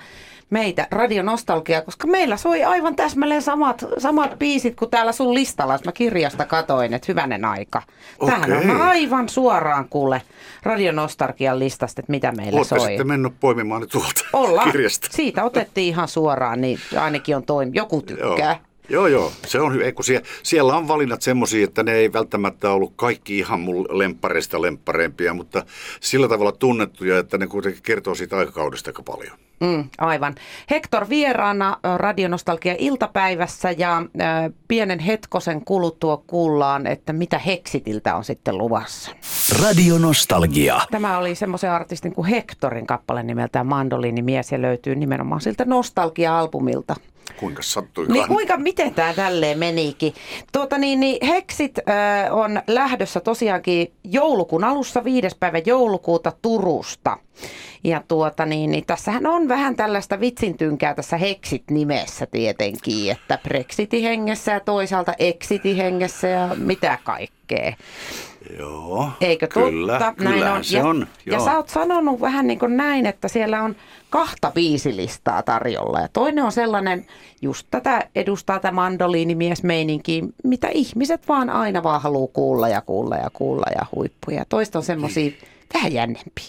meitä 0.50 0.88
radionostalgiaa, 0.90 1.82
koska 1.82 2.06
meillä 2.06 2.36
soi 2.36 2.64
aivan 2.64 2.96
täsmälleen 2.96 3.42
samat, 3.42 3.84
samat 3.98 4.38
biisit 4.38 4.76
kuin 4.76 4.90
täällä 4.90 5.12
sun 5.12 5.34
listalla, 5.34 5.74
jos 5.74 5.84
mä 5.84 5.92
kirjasta 5.92 6.44
katoin, 6.44 6.94
että 6.94 7.06
hyvänen 7.08 7.44
aika. 7.44 7.82
Tähän 8.26 8.52
on 8.52 8.80
aivan 8.80 9.28
suoraan 9.28 9.88
kuule 9.88 10.22
radionostalgian 10.62 11.58
listasta, 11.58 12.00
että 12.00 12.10
mitä 12.10 12.32
meillä 12.32 12.56
Olette 12.56 12.78
soi. 12.78 12.88
sitten 12.88 13.06
mennyt 13.08 13.32
poimimaan 13.40 13.80
ne 13.80 13.86
tuolta 13.86 14.20
Ollaan. 14.32 14.70
kirjasta. 14.72 15.08
Siitä 15.10 15.44
otettiin 15.44 15.88
ihan 15.88 16.08
suoraan, 16.08 16.60
niin 16.60 16.78
ainakin 17.00 17.36
on 17.36 17.42
toimi. 17.44 17.72
Joku 17.74 18.02
tykkää. 18.02 18.50
Joo, 18.52 18.65
joo. 18.88 19.32
Se 19.46 19.60
on 19.60 19.74
hyvä. 19.74 19.92
Kun 19.92 20.04
sie, 20.04 20.22
siellä 20.42 20.76
on 20.76 20.88
valinnat 20.88 21.22
semmoisia, 21.22 21.64
että 21.64 21.82
ne 21.82 21.92
ei 21.92 22.12
välttämättä 22.12 22.70
ollut 22.70 22.92
kaikki 22.96 23.38
ihan 23.38 23.60
mun 23.60 23.86
lemppareista 23.90 24.62
lemppareimpia, 24.62 25.34
mutta 25.34 25.64
sillä 26.00 26.28
tavalla 26.28 26.52
tunnettuja, 26.52 27.18
että 27.18 27.38
ne 27.38 27.46
kuitenkin 27.46 27.82
kertoo 27.82 28.14
siitä 28.14 28.36
aikakaudesta 28.36 28.88
aika 28.88 29.02
paljon. 29.02 29.38
Mm, 29.60 29.84
aivan. 29.98 30.34
Hector 30.70 31.08
vieraana 31.08 31.76
Radionostalgia 31.96 32.74
iltapäivässä 32.78 33.70
ja 33.70 33.98
ö, 33.98 34.52
pienen 34.68 34.98
hetkosen 34.98 35.64
kuluttua 35.64 36.22
kuullaan, 36.26 36.86
että 36.86 37.12
mitä 37.12 37.38
Heksitiltä 37.38 38.16
on 38.16 38.24
sitten 38.24 38.58
luvassa. 38.58 39.10
Radio 39.62 39.98
Nostalgia. 39.98 40.80
Tämä 40.90 41.18
oli 41.18 41.34
semmoisen 41.34 41.70
artistin 41.70 42.14
kuin 42.14 42.26
Hectorin 42.28 42.86
kappale 42.86 43.22
nimeltään 43.22 43.66
Mandoliinimies 43.66 44.52
ja 44.52 44.62
löytyy 44.62 44.94
nimenomaan 44.94 45.40
siltä 45.40 45.64
Nostalgia-albumilta. 45.64 46.96
Kuinka 47.36 47.62
sattuikaan? 47.62 48.18
Niin 48.18 48.28
kuinka, 48.28 48.56
miten 48.56 48.94
tämä 48.94 49.14
tälleen 49.14 49.58
menikin? 49.58 50.14
Tuota 50.52 50.78
niin, 50.78 51.00
niin 51.00 51.26
Heksit 51.26 51.78
äh, 51.78 52.34
on 52.34 52.62
lähdössä 52.66 53.20
tosiaankin 53.20 53.92
joulukuun 54.04 54.64
alussa, 54.64 55.04
viides 55.04 55.34
päivä 55.34 55.58
joulukuuta 55.66 56.32
Turusta. 56.42 57.16
Ja 57.84 58.02
tuota 58.08 58.46
niin, 58.46 58.70
niin 58.70 58.86
tässähän 58.86 59.26
on 59.26 59.48
vähän 59.48 59.76
tällaista 59.76 60.20
vitsintynkää 60.20 60.94
tässä 60.94 61.16
Heksit-nimessä 61.16 62.26
tietenkin, 62.26 63.10
että 63.10 63.38
Brexitin 63.42 64.02
hengessä 64.02 64.52
ja 64.52 64.60
toisaalta 64.60 65.14
Exitin 65.18 65.76
hengessä 65.76 66.28
ja 66.28 66.48
mitä 66.58 66.98
kaikkea. 67.04 67.72
Joo, 68.58 69.10
Eikö 69.20 69.46
kyllä, 69.46 69.92
totta? 69.98 70.14
kyllähän 70.14 70.64
se 70.64 70.76
ja, 70.78 70.86
on. 70.86 71.06
Ja 71.26 71.32
joo. 71.32 71.44
sä 71.44 71.56
oot 71.56 71.68
sanonut 71.68 72.20
vähän 72.20 72.46
niin 72.46 72.58
kuin 72.58 72.76
näin, 72.76 73.06
että 73.06 73.28
siellä 73.28 73.62
on 73.62 73.76
kahta 74.10 74.50
biisilistaa 74.54 75.42
tarjolla. 75.42 76.00
Ja 76.00 76.08
toinen 76.12 76.44
on 76.44 76.52
sellainen, 76.52 77.06
just 77.42 77.66
tätä 77.70 78.08
edustaa 78.14 78.60
tämä 78.60 78.72
mandoliinimiesmeininki, 78.72 80.22
mitä 80.44 80.68
ihmiset 80.72 81.28
vaan 81.28 81.50
aina 81.50 81.82
vaan 81.82 82.02
haluaa 82.02 82.30
kuulla 82.32 82.68
ja 82.68 82.80
kuulla 82.80 83.16
ja 83.16 83.30
kuulla 83.32 83.66
ja 83.78 83.86
huippuja. 83.94 84.44
Toista 84.48 84.78
on 84.78 84.84
semmoisia 84.84 85.24
Niin. 85.24 85.38
vähän 85.74 85.92
jännempiä. 85.92 86.44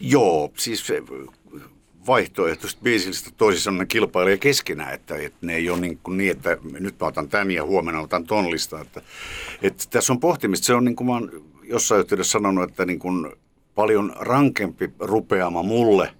Joo, 0.00 0.50
siis 0.58 0.92
vaihtoehtoiset 2.06 2.78
toisissa 3.36 3.70
on 3.70 3.78
ne 3.78 3.86
kilpailee 3.86 4.38
keskenään, 4.38 4.94
että, 4.94 5.16
että 5.16 5.38
ne 5.46 5.56
ei 5.56 5.70
ole 5.70 5.80
niin, 5.80 5.98
kuin 6.02 6.18
niin, 6.18 6.30
että 6.30 6.56
nyt 6.80 6.94
mä 7.00 7.06
otan 7.06 7.28
tämän 7.28 7.50
ja 7.50 7.64
huomenna 7.64 8.00
otan 8.00 8.24
ton 8.24 8.50
listan. 8.50 8.80
Että, 8.80 9.02
että 9.62 9.84
tässä 9.90 10.12
on 10.12 10.20
pohtimista, 10.20 10.66
se 10.66 10.74
on 10.74 10.84
niin 10.84 10.96
kuin 10.96 11.06
mä 11.06 11.12
oon 11.12 11.30
jossain 11.62 12.00
yhteydessä 12.00 12.32
sanonut, 12.32 12.70
että 12.70 12.84
niin 12.84 12.98
kuin 12.98 13.32
paljon 13.74 14.12
rankempi 14.18 14.90
rupeama 14.98 15.62
mulle 15.62 16.14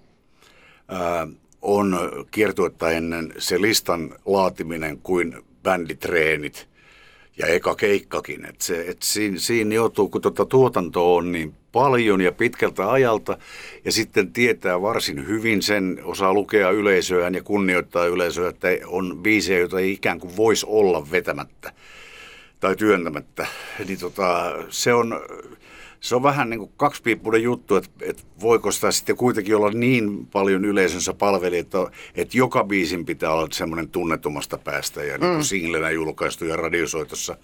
ää, 0.87 1.27
on 1.61 1.99
kiertuetta 2.31 2.91
ennen 2.91 3.33
se 3.37 3.61
listan 3.61 4.15
laatiminen 4.25 4.97
kuin 4.97 5.35
bänditreenit 5.63 6.67
ja 7.37 7.47
eka 7.47 7.75
keikkakin. 7.75 8.45
Et 8.45 8.61
se, 8.61 8.85
et 8.87 9.01
siinä, 9.03 9.39
siinä 9.39 9.75
joutuu, 9.75 10.09
kun 10.09 10.21
tuota 10.21 10.45
tuotantoa 10.45 11.17
on 11.17 11.31
niin 11.31 11.53
paljon 11.73 12.21
ja 12.21 12.31
pitkältä 12.31 12.91
ajalta 12.91 13.37
ja 13.85 13.91
sitten 13.91 14.33
tietää 14.33 14.81
varsin 14.81 15.27
hyvin 15.27 15.61
sen, 15.61 15.99
osaa 16.03 16.33
lukea 16.33 16.69
yleisöään 16.69 17.35
ja 17.35 17.43
kunnioittaa 17.43 18.05
yleisöä, 18.05 18.49
että 18.49 18.67
on 18.85 19.19
biisejä, 19.21 19.59
joita 19.59 19.79
ei 19.79 19.91
ikään 19.91 20.19
kuin 20.19 20.37
voisi 20.37 20.65
olla 20.69 21.11
vetämättä 21.11 21.73
tai 22.59 22.75
työntämättä. 22.75 23.47
Niin 23.87 23.99
tota, 23.99 24.53
se 24.69 24.93
on, 24.93 25.21
se 25.99 26.15
on 26.15 26.23
vähän 26.23 26.49
niin 26.49 26.59
kuin 26.59 26.71
kaksipiippunen 26.77 27.43
juttu, 27.43 27.75
että, 27.75 27.89
että 28.01 28.23
voiko 28.41 28.71
sitä 28.71 28.91
sitten 28.91 29.15
kuitenkin 29.15 29.55
olla 29.55 29.71
niin 29.71 30.27
paljon 30.27 30.65
yleisönsä 30.65 31.13
palveli, 31.13 31.57
että, 31.57 31.77
että 32.15 32.37
joka 32.37 32.63
biisin 32.63 33.05
pitää 33.05 33.33
olla 33.33 33.47
semmoinen 33.51 33.89
tunnetumasta 33.89 34.57
päästä 34.57 35.03
ja 35.03 35.17
mm. 35.17 35.23
niin 35.23 35.33
kuin 35.33 35.45
singlenä 35.45 35.89
julkaistu 35.89 36.45
ja 36.45 36.55
radiosoitossa 36.55 37.37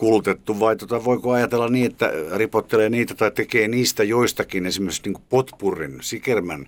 kulutettu, 0.00 0.60
vai 0.60 0.76
tota, 0.76 1.04
voiko 1.04 1.32
ajatella 1.32 1.68
niin, 1.68 1.86
että 1.86 2.12
ripottelee 2.36 2.88
niitä 2.88 3.14
tai 3.14 3.30
tekee 3.30 3.68
niistä 3.68 4.04
joistakin 4.04 4.66
esimerkiksi 4.66 5.02
niin 5.04 5.14
kuin 5.14 5.24
potpurrin, 5.28 5.98
sikermän 6.00 6.66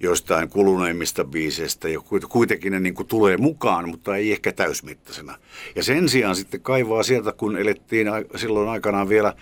joistain 0.00 0.48
kuluneimmista 0.48 1.24
biiseistä, 1.24 1.88
ja 1.88 1.98
kuit- 1.98 2.28
kuitenkin 2.28 2.72
ne 2.72 2.80
niin 2.80 2.94
kuin 2.94 3.08
tulee 3.08 3.36
mukaan, 3.36 3.88
mutta 3.88 4.16
ei 4.16 4.32
ehkä 4.32 4.52
täysmittaisena. 4.52 5.38
Ja 5.76 5.82
sen 5.82 6.08
sijaan 6.08 6.36
sitten 6.36 6.60
kaivaa 6.60 7.02
sieltä, 7.02 7.32
kun 7.32 7.56
elettiin 7.56 8.06
silloin 8.36 8.68
aikanaan 8.68 9.08
vielä 9.08 9.34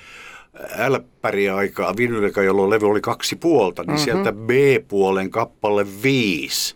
älppäriaikaa, 0.78 1.96
vinyliaikaa, 1.96 2.44
jolloin 2.44 2.70
levy 2.70 2.86
oli 2.86 3.00
kaksi 3.00 3.36
puolta, 3.36 3.82
niin 3.82 3.90
mm-hmm. 3.90 4.04
sieltä 4.04 4.32
B-puolen 4.32 5.30
kappale 5.30 5.86
viisi, 6.02 6.74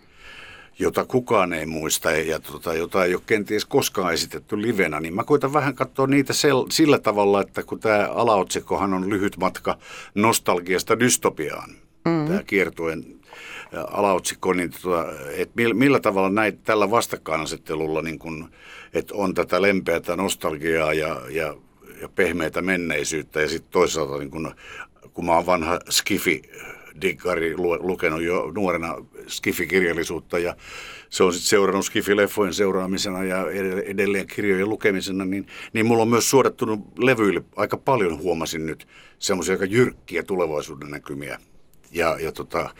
jota 0.83 1.05
kukaan 1.05 1.53
ei 1.53 1.67
muista 1.67 2.11
ja 2.11 2.41
tota, 2.41 2.75
jota 2.75 3.05
ei 3.05 3.15
ole 3.15 3.23
kenties 3.27 3.65
koskaan 3.65 4.15
esitetty 4.15 4.63
livenä, 4.63 5.01
niin 5.01 5.15
mä 5.15 5.25
koitan 5.25 5.53
vähän 5.53 5.75
katsoa 5.75 6.07
niitä 6.07 6.33
sel, 6.33 6.65
sillä 6.71 6.99
tavalla, 6.99 7.41
että 7.41 7.63
kun 7.63 7.81
tämä 7.81 8.09
alaotsikkohan 8.15 8.95
on 8.95 9.11
lyhyt 9.11 9.37
matka 9.37 9.79
nostalgiasta 10.15 11.01
dystopiaan, 11.01 11.71
mm-hmm. 12.05 12.27
tämä 12.27 12.43
kiertuen 12.43 13.05
alaotsikko, 13.91 14.53
niin 14.53 14.71
tota, 14.71 15.07
että 15.37 15.53
millä, 15.57 15.75
millä 15.75 16.01
tavalla 16.01 16.31
näitä 16.31 16.59
tällä 16.65 16.91
vastakkainasettelulla, 16.91 18.03
niin 18.03 18.19
kun, 18.19 18.51
että 18.95 19.15
on 19.15 19.35
tätä 19.35 19.63
lempeätä 19.63 20.17
nostalgiaa 20.17 20.93
ja, 20.93 21.21
ja, 21.31 21.57
ja 22.01 22.09
pehmeitä 22.09 22.63
menneisyyttä 22.63 23.41
ja 23.41 23.49
sitten 23.49 23.73
toisaalta 23.73 24.19
niin 24.19 24.31
kun, 24.31 24.55
kun 25.13 25.25
mä 25.25 25.33
oon 25.33 25.47
vanha 25.47 25.79
skifi 25.91 26.43
diggari 27.01 27.57
lukenut 27.57 28.23
jo 28.23 28.53
nuorena 28.55 28.97
skifikirjallisuutta 29.27 30.39
ja 30.39 30.57
se 31.11 31.25
on 31.25 31.33
sitten 31.33 31.49
seurannut 31.49 31.87
skifileffojen 31.87 32.55
seuraamisena 32.55 33.25
ja 33.25 33.47
edelleen 33.85 34.27
kirjojen 34.27 34.69
lukemisena, 34.69 35.25
niin, 35.25 35.47
niin 35.73 35.87
mulla 35.87 36.03
on 36.03 36.09
myös 36.09 36.31
suodattunut 36.31 36.99
levyille 36.99 37.43
aika 37.57 37.77
paljon, 37.77 38.19
huomasin 38.19 38.67
nyt, 38.67 38.89
semmoisia 39.19 39.55
aika 39.55 39.65
jyrkkiä 39.65 40.23
tulevaisuuden 40.23 40.91
näkymiä. 40.91 41.39
Ja, 41.91 42.17
ja 42.21 42.33
tota, 42.33 42.71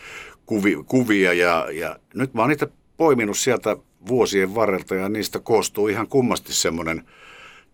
kuvi, 0.47 0.77
kuvia 0.87 1.33
ja, 1.33 1.69
ja 1.73 1.97
nyt 2.15 2.35
mä 2.35 2.43
oon 2.43 2.49
niitä 2.49 2.69
poiminut 2.97 3.39
sieltä 3.39 3.77
vuosien 4.09 4.55
varrelta 4.55 4.95
ja 4.95 5.09
niistä 5.09 5.41
koostuu 5.41 5.89
ihan 5.89 6.09
kummasti 6.09 6.53
semmoinen 6.55 7.05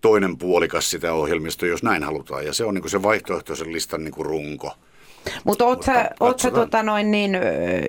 toinen 0.00 0.38
puolikas 0.38 0.90
sitä 0.90 1.12
ohjelmista, 1.12 1.66
jos 1.66 1.82
näin 1.82 2.02
halutaan. 2.02 2.46
Ja 2.46 2.52
se 2.52 2.64
on 2.64 2.74
niin 2.74 2.90
se 2.90 3.02
vaihtoehtoisen 3.02 3.72
listan 3.72 4.04
niin 4.04 4.14
runko. 4.18 4.72
Mutta 5.44 5.64
oot 5.64 5.82
sä, 5.82 6.10
oot 6.20 6.40
sä 6.40 6.50
tota 6.50 6.82
noin 6.82 7.10
niin, 7.10 7.38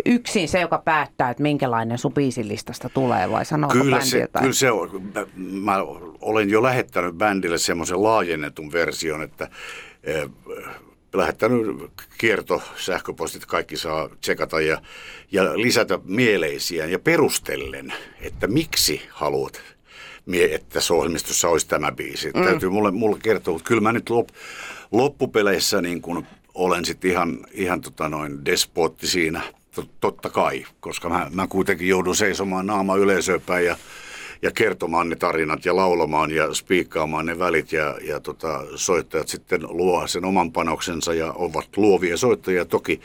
yksin 0.06 0.48
se, 0.48 0.60
joka 0.60 0.78
päättää, 0.78 1.30
että 1.30 1.44
minkälainen 1.44 1.98
sun 1.98 2.14
biisilistasta 2.14 2.90
tulee 2.90 3.32
vai 3.32 3.46
sanooko 3.46 3.74
kyllä 3.74 3.96
bändi 3.96 4.10
se, 4.10 4.20
jotain? 4.20 4.44
Kyllä 4.44 4.54
se 4.54 4.72
on. 4.72 5.12
Mä, 5.16 5.26
mä 5.62 5.78
olen 6.22 6.50
jo 6.50 6.64
lähettänyt 6.64 7.16
bändille 7.16 7.58
semmoisen 7.58 8.04
laajennetun 8.04 8.72
version, 8.72 9.22
että 9.22 9.50
lähettänyt 11.14 11.92
kierto, 12.18 12.62
sähköpostit, 12.76 13.46
kaikki 13.46 13.78
saa 13.78 14.10
tsekata 14.22 14.62
ja, 14.62 14.82
ja 15.32 15.44
lisätä 15.44 16.00
mieleisiä 16.04 16.86
ja 16.86 17.00
perustellen, 17.00 17.94
että 18.22 18.48
miksi 18.48 19.02
haluat, 19.10 19.62
että 20.50 20.68
tässä 20.70 20.94
ohjelmistossa 20.94 21.50
olisi 21.50 21.68
tämä 21.68 21.92
biisi. 21.92 22.32
Mm. 22.32 22.44
Täytyy 22.44 22.70
mulle, 22.70 22.92
mulle 22.92 23.20
kertoa, 23.24 23.54
mutta 23.54 23.68
kyllä 23.68 23.82
mä 23.82 23.92
nyt 23.92 24.10
lop, 24.10 24.30
loppupeleissä 24.92 25.82
niin 25.82 26.02
kuin 26.02 26.28
olen 26.54 26.86
sitten 26.86 27.12
ihan, 27.12 27.38
ihan 27.52 27.82
tota 27.82 28.10
noin 28.10 28.46
despotti 28.46 29.08
siinä, 29.08 29.42
totta 30.00 30.30
kai, 30.30 30.66
koska 30.80 31.10
mä, 31.10 31.28
mä 31.34 31.48
kuitenkin 31.48 31.88
joudun 31.88 32.16
seisomaan 32.16 32.66
naama 32.66 32.96
yleisöpäin 32.96 33.66
ja 33.66 33.78
ja 34.42 34.52
kertomaan 34.52 35.10
ne 35.10 35.16
tarinat 35.16 35.66
ja 35.66 35.76
laulamaan 35.76 36.32
ja 36.32 36.54
spiikkaamaan 36.54 37.26
ne 37.26 37.40
välit 37.40 37.72
ja, 37.72 37.98
ja 38.02 38.20
tota, 38.20 38.64
soittajat 38.76 39.28
sitten 39.28 39.62
luo 39.70 40.08
sen 40.08 40.26
oman 40.26 40.52
panoksensa 40.52 41.14
ja 41.14 41.34
ovat 41.34 41.78
luovia 41.78 42.18
soittajia. 42.18 42.66
Toki, 42.66 43.02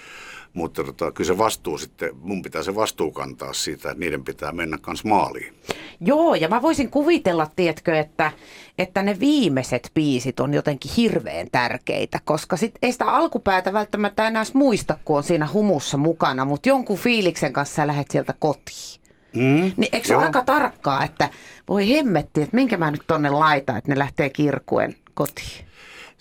mutta 0.55 0.85
tota, 0.85 1.13
kyllä 1.13 1.29
se 1.29 1.39
vastuu 1.39 1.79
sitten, 1.79 2.11
mun 2.21 2.43
pitää 2.43 2.63
se 2.63 2.75
vastuu 2.75 3.11
kantaa 3.11 3.53
siitä, 3.53 3.91
että 3.91 4.01
niiden 4.01 4.25
pitää 4.25 4.53
mennä 4.53 4.79
kans 4.79 5.05
maaliin. 5.05 5.55
Joo, 6.01 6.35
ja 6.35 6.49
mä 6.49 6.63
voisin 6.63 6.91
kuvitella, 6.91 7.51
tiedätkö, 7.57 7.99
että, 7.99 8.33
että 8.79 9.03
ne 9.03 9.21
viimeiset 9.21 9.91
biisit 9.95 10.41
on 10.41 10.55
jotenkin 10.55 10.91
hirveän 10.97 11.47
tärkeitä, 11.53 12.21
koska 12.25 12.57
sit 12.57 12.75
ei 12.83 12.93
sitä 12.93 13.05
alkupäätä 13.05 13.73
välttämättä 13.73 14.27
enää 14.27 14.45
muista, 14.53 14.99
kun 15.05 15.17
on 15.17 15.23
siinä 15.23 15.49
humussa 15.53 15.97
mukana, 15.97 16.45
mutta 16.45 16.69
jonkun 16.69 16.99
fiiliksen 16.99 17.53
kanssa 17.53 17.75
sä 17.75 17.87
lähdet 17.87 18.11
sieltä 18.11 18.35
kotiin. 18.39 19.01
Mm, 19.35 19.73
niin 19.77 19.89
eikö 19.93 20.09
se 20.09 20.17
ole 20.17 20.25
aika 20.25 20.43
tarkkaa, 20.43 21.05
että 21.05 21.31
voi 21.69 21.89
hemmetti, 21.89 22.43
että 22.43 22.57
minkä 22.57 22.77
mä 22.77 22.91
nyt 22.91 23.03
tonne 23.07 23.31
laitan, 23.31 23.77
että 23.77 23.91
ne 23.91 23.99
lähtee 23.99 24.31
kirkuen 24.31 24.97
kotiin? 25.15 25.65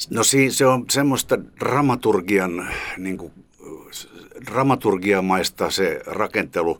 No 0.10 0.24
siinä 0.24 0.54
se 0.54 0.66
on 0.66 0.86
semmoista 0.90 1.40
dramaturgian, 1.60 2.68
niin 2.98 3.18
kuin, 3.18 3.32
dramaturgiamaista 4.46 5.70
se 5.70 6.02
rakentelu, 6.06 6.80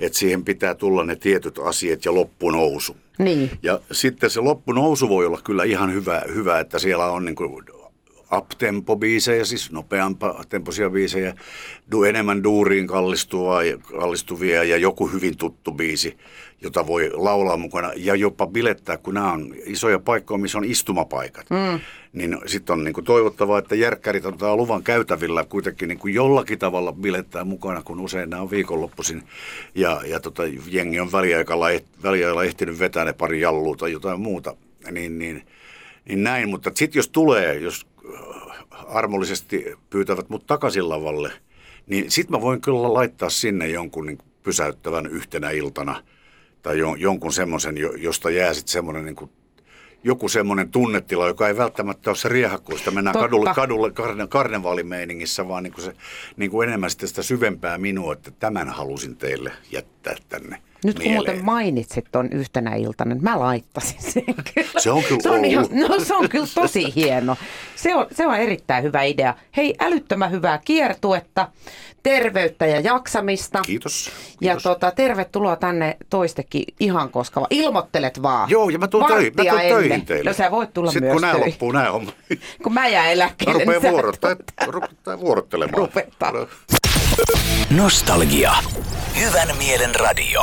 että 0.00 0.18
siihen 0.18 0.44
pitää 0.44 0.74
tulla 0.74 1.04
ne 1.04 1.16
tietyt 1.16 1.58
asiat 1.58 2.04
ja 2.04 2.14
loppunousu. 2.14 2.96
Niin. 3.18 3.50
Ja 3.62 3.80
sitten 3.92 4.30
se 4.30 4.40
loppunousu 4.40 5.08
voi 5.08 5.26
olla 5.26 5.40
kyllä 5.44 5.64
ihan 5.64 5.92
hyvä, 5.94 6.22
hyvä 6.34 6.60
että 6.60 6.78
siellä 6.78 7.06
on 7.06 7.24
niin 7.24 7.34
kuin 7.34 7.64
up-tempo-biisejä, 8.36 9.44
siis 9.44 9.72
nopeampaa 9.72 10.44
tempoisia 10.48 10.90
biisejä, 10.90 11.34
du, 11.90 12.02
enemmän 12.04 12.44
duuriin 12.44 12.86
kallistuvia 12.86 14.64
ja 14.64 14.76
joku 14.76 15.06
hyvin 15.06 15.36
tuttu 15.36 15.72
biisi, 15.72 16.16
jota 16.60 16.86
voi 16.86 17.10
laulaa 17.14 17.56
mukana 17.56 17.90
ja 17.96 18.14
jopa 18.14 18.46
bilettää, 18.46 18.96
kun 18.96 19.14
nämä 19.14 19.32
on 19.32 19.54
isoja 19.64 19.98
paikkoja, 19.98 20.38
missä 20.38 20.58
on 20.58 20.64
istumapaikat. 20.64 21.50
Mm. 21.50 21.80
Niin 22.14 22.38
sitten 22.46 22.72
on 22.72 22.84
niin 22.84 22.94
kuin 22.94 23.04
toivottavaa, 23.04 23.58
että 23.58 23.74
järkkärit 23.74 24.26
antaa 24.26 24.56
luvan 24.56 24.82
käytävillä 24.82 25.44
kuitenkin 25.44 25.88
niin 25.88 25.98
kuin 25.98 26.14
jollakin 26.14 26.58
tavalla 26.58 26.92
bilettää 26.92 27.44
mukana, 27.44 27.82
kun 27.82 28.00
usein 28.00 28.30
nämä 28.30 28.42
on 28.42 28.50
viikonloppuisin 28.50 29.22
ja, 29.74 30.00
ja 30.06 30.20
tota, 30.20 30.42
jengi 30.66 31.00
on 31.00 31.12
väliaikalla, 31.12 31.66
väliaikalla 32.02 32.44
ehtinyt 32.44 32.78
vetää 32.78 33.04
ne 33.04 33.12
pari 33.12 33.40
jallua 33.40 33.76
tai 33.76 33.92
jotain 33.92 34.20
muuta. 34.20 34.56
Niin, 34.90 35.18
niin, 35.18 35.46
niin 36.08 36.24
näin, 36.24 36.48
mutta 36.48 36.70
sitten 36.74 36.98
jos 36.98 37.08
tulee, 37.08 37.58
jos 37.58 37.86
armollisesti 38.86 39.64
pyytävät 39.90 40.28
mut 40.28 40.46
takaisin 40.46 40.88
lavalle, 40.88 41.32
niin 41.86 42.10
sitten 42.10 42.36
mä 42.36 42.40
voin 42.40 42.60
kyllä 42.60 42.94
laittaa 42.94 43.30
sinne 43.30 43.68
jonkun 43.68 44.06
niin 44.06 44.18
pysäyttävän 44.42 45.06
yhtenä 45.06 45.50
iltana 45.50 46.02
tai 46.62 46.78
jonkun 46.98 47.32
semmoisen, 47.32 47.76
josta 47.96 48.30
jää 48.30 48.54
sitten 48.54 48.72
semmoinen 48.72 49.04
niin 49.04 49.30
joku 50.04 50.28
semmoinen 50.28 50.70
tunnetila, 50.70 51.26
joka 51.26 51.48
ei 51.48 51.56
välttämättä 51.56 52.10
ole 52.10 52.16
se 52.16 52.28
riehakkuista. 52.28 52.90
Mennään 52.90 53.12
Totta. 53.12 53.28
kadulle, 53.28 53.54
kadulle 53.54 53.90
karne, 53.90 54.26
karnevaalimeiningissä, 54.26 55.48
vaan 55.48 55.62
niin 55.62 55.72
kuin 55.72 55.84
se, 55.84 55.92
niin 56.36 56.50
kuin 56.50 56.68
enemmän 56.68 56.90
sitä 56.90 57.22
syvempää 57.22 57.78
minua, 57.78 58.12
että 58.12 58.30
tämän 58.30 58.68
halusin 58.68 59.16
teille 59.16 59.52
jättää 59.70 60.16
tänne. 60.28 60.62
Nyt 60.84 61.00
kun 61.00 61.12
muuten 61.12 61.44
mainitsit 61.44 62.04
tuon 62.12 62.28
yhtenä 62.32 62.74
iltana, 62.74 63.14
niin 63.14 63.24
mä 63.24 63.40
laittasin 63.40 64.02
sen 64.02 64.34
kyllä. 64.54 64.80
Se 64.80 64.90
on 64.90 65.02
kyllä 65.04 65.20
se 65.22 65.30
on, 65.30 65.44
ihan, 65.44 65.66
no, 65.72 66.00
se 66.00 66.14
on 66.14 66.28
kyllä 66.28 66.46
tosi 66.54 66.94
hieno. 66.94 67.36
Se 67.84 67.94
on, 67.94 68.06
se 68.12 68.26
on 68.26 68.36
erittäin 68.36 68.84
hyvä 68.84 69.02
idea. 69.02 69.34
Hei, 69.56 69.74
älyttömän 69.80 70.30
hyvää 70.30 70.58
kiertuetta, 70.64 71.48
terveyttä 72.02 72.66
ja 72.66 72.80
jaksamista. 72.80 73.60
Kiitos. 73.62 74.06
Ja 74.40 74.52
kiitos. 74.52 74.62
Tota, 74.62 74.90
tervetuloa 74.90 75.56
tänne 75.56 75.96
toistekin 76.10 76.64
ihan 76.80 77.10
koska 77.10 77.46
Ilmoittelet 77.50 78.22
vaan. 78.22 78.50
Joo, 78.50 78.68
ja 78.68 78.78
mä 78.78 78.88
tuun, 78.88 79.06
töihin, 79.06 79.32
mä 79.36 79.44
tuun 79.44 79.60
töihin 79.60 80.06
teille. 80.06 80.30
No 80.30 80.34
sä 80.34 80.50
voit 80.50 80.74
tulla 80.74 80.90
Sitten 80.90 81.02
myös 81.02 81.12
kun 81.12 81.22
nämä 81.22 81.46
loppuu, 81.46 81.72
nämä 81.72 81.90
on. 81.90 82.12
Kun 82.62 82.74
mä 82.74 82.88
jään 82.88 83.12
eläkkeelle. 83.12 83.64
Mä 83.64 83.72
rupean 83.72 83.82
niin 83.82 83.92
vuorottaa, 83.92 84.36
rupeaa 84.66 85.20
vuorottelemaan. 85.20 85.78
Rupetta. 85.78 86.32
Nostalgia. 87.70 88.52
Hyvän 89.20 89.56
mielen 89.56 89.94
radio. 89.94 90.42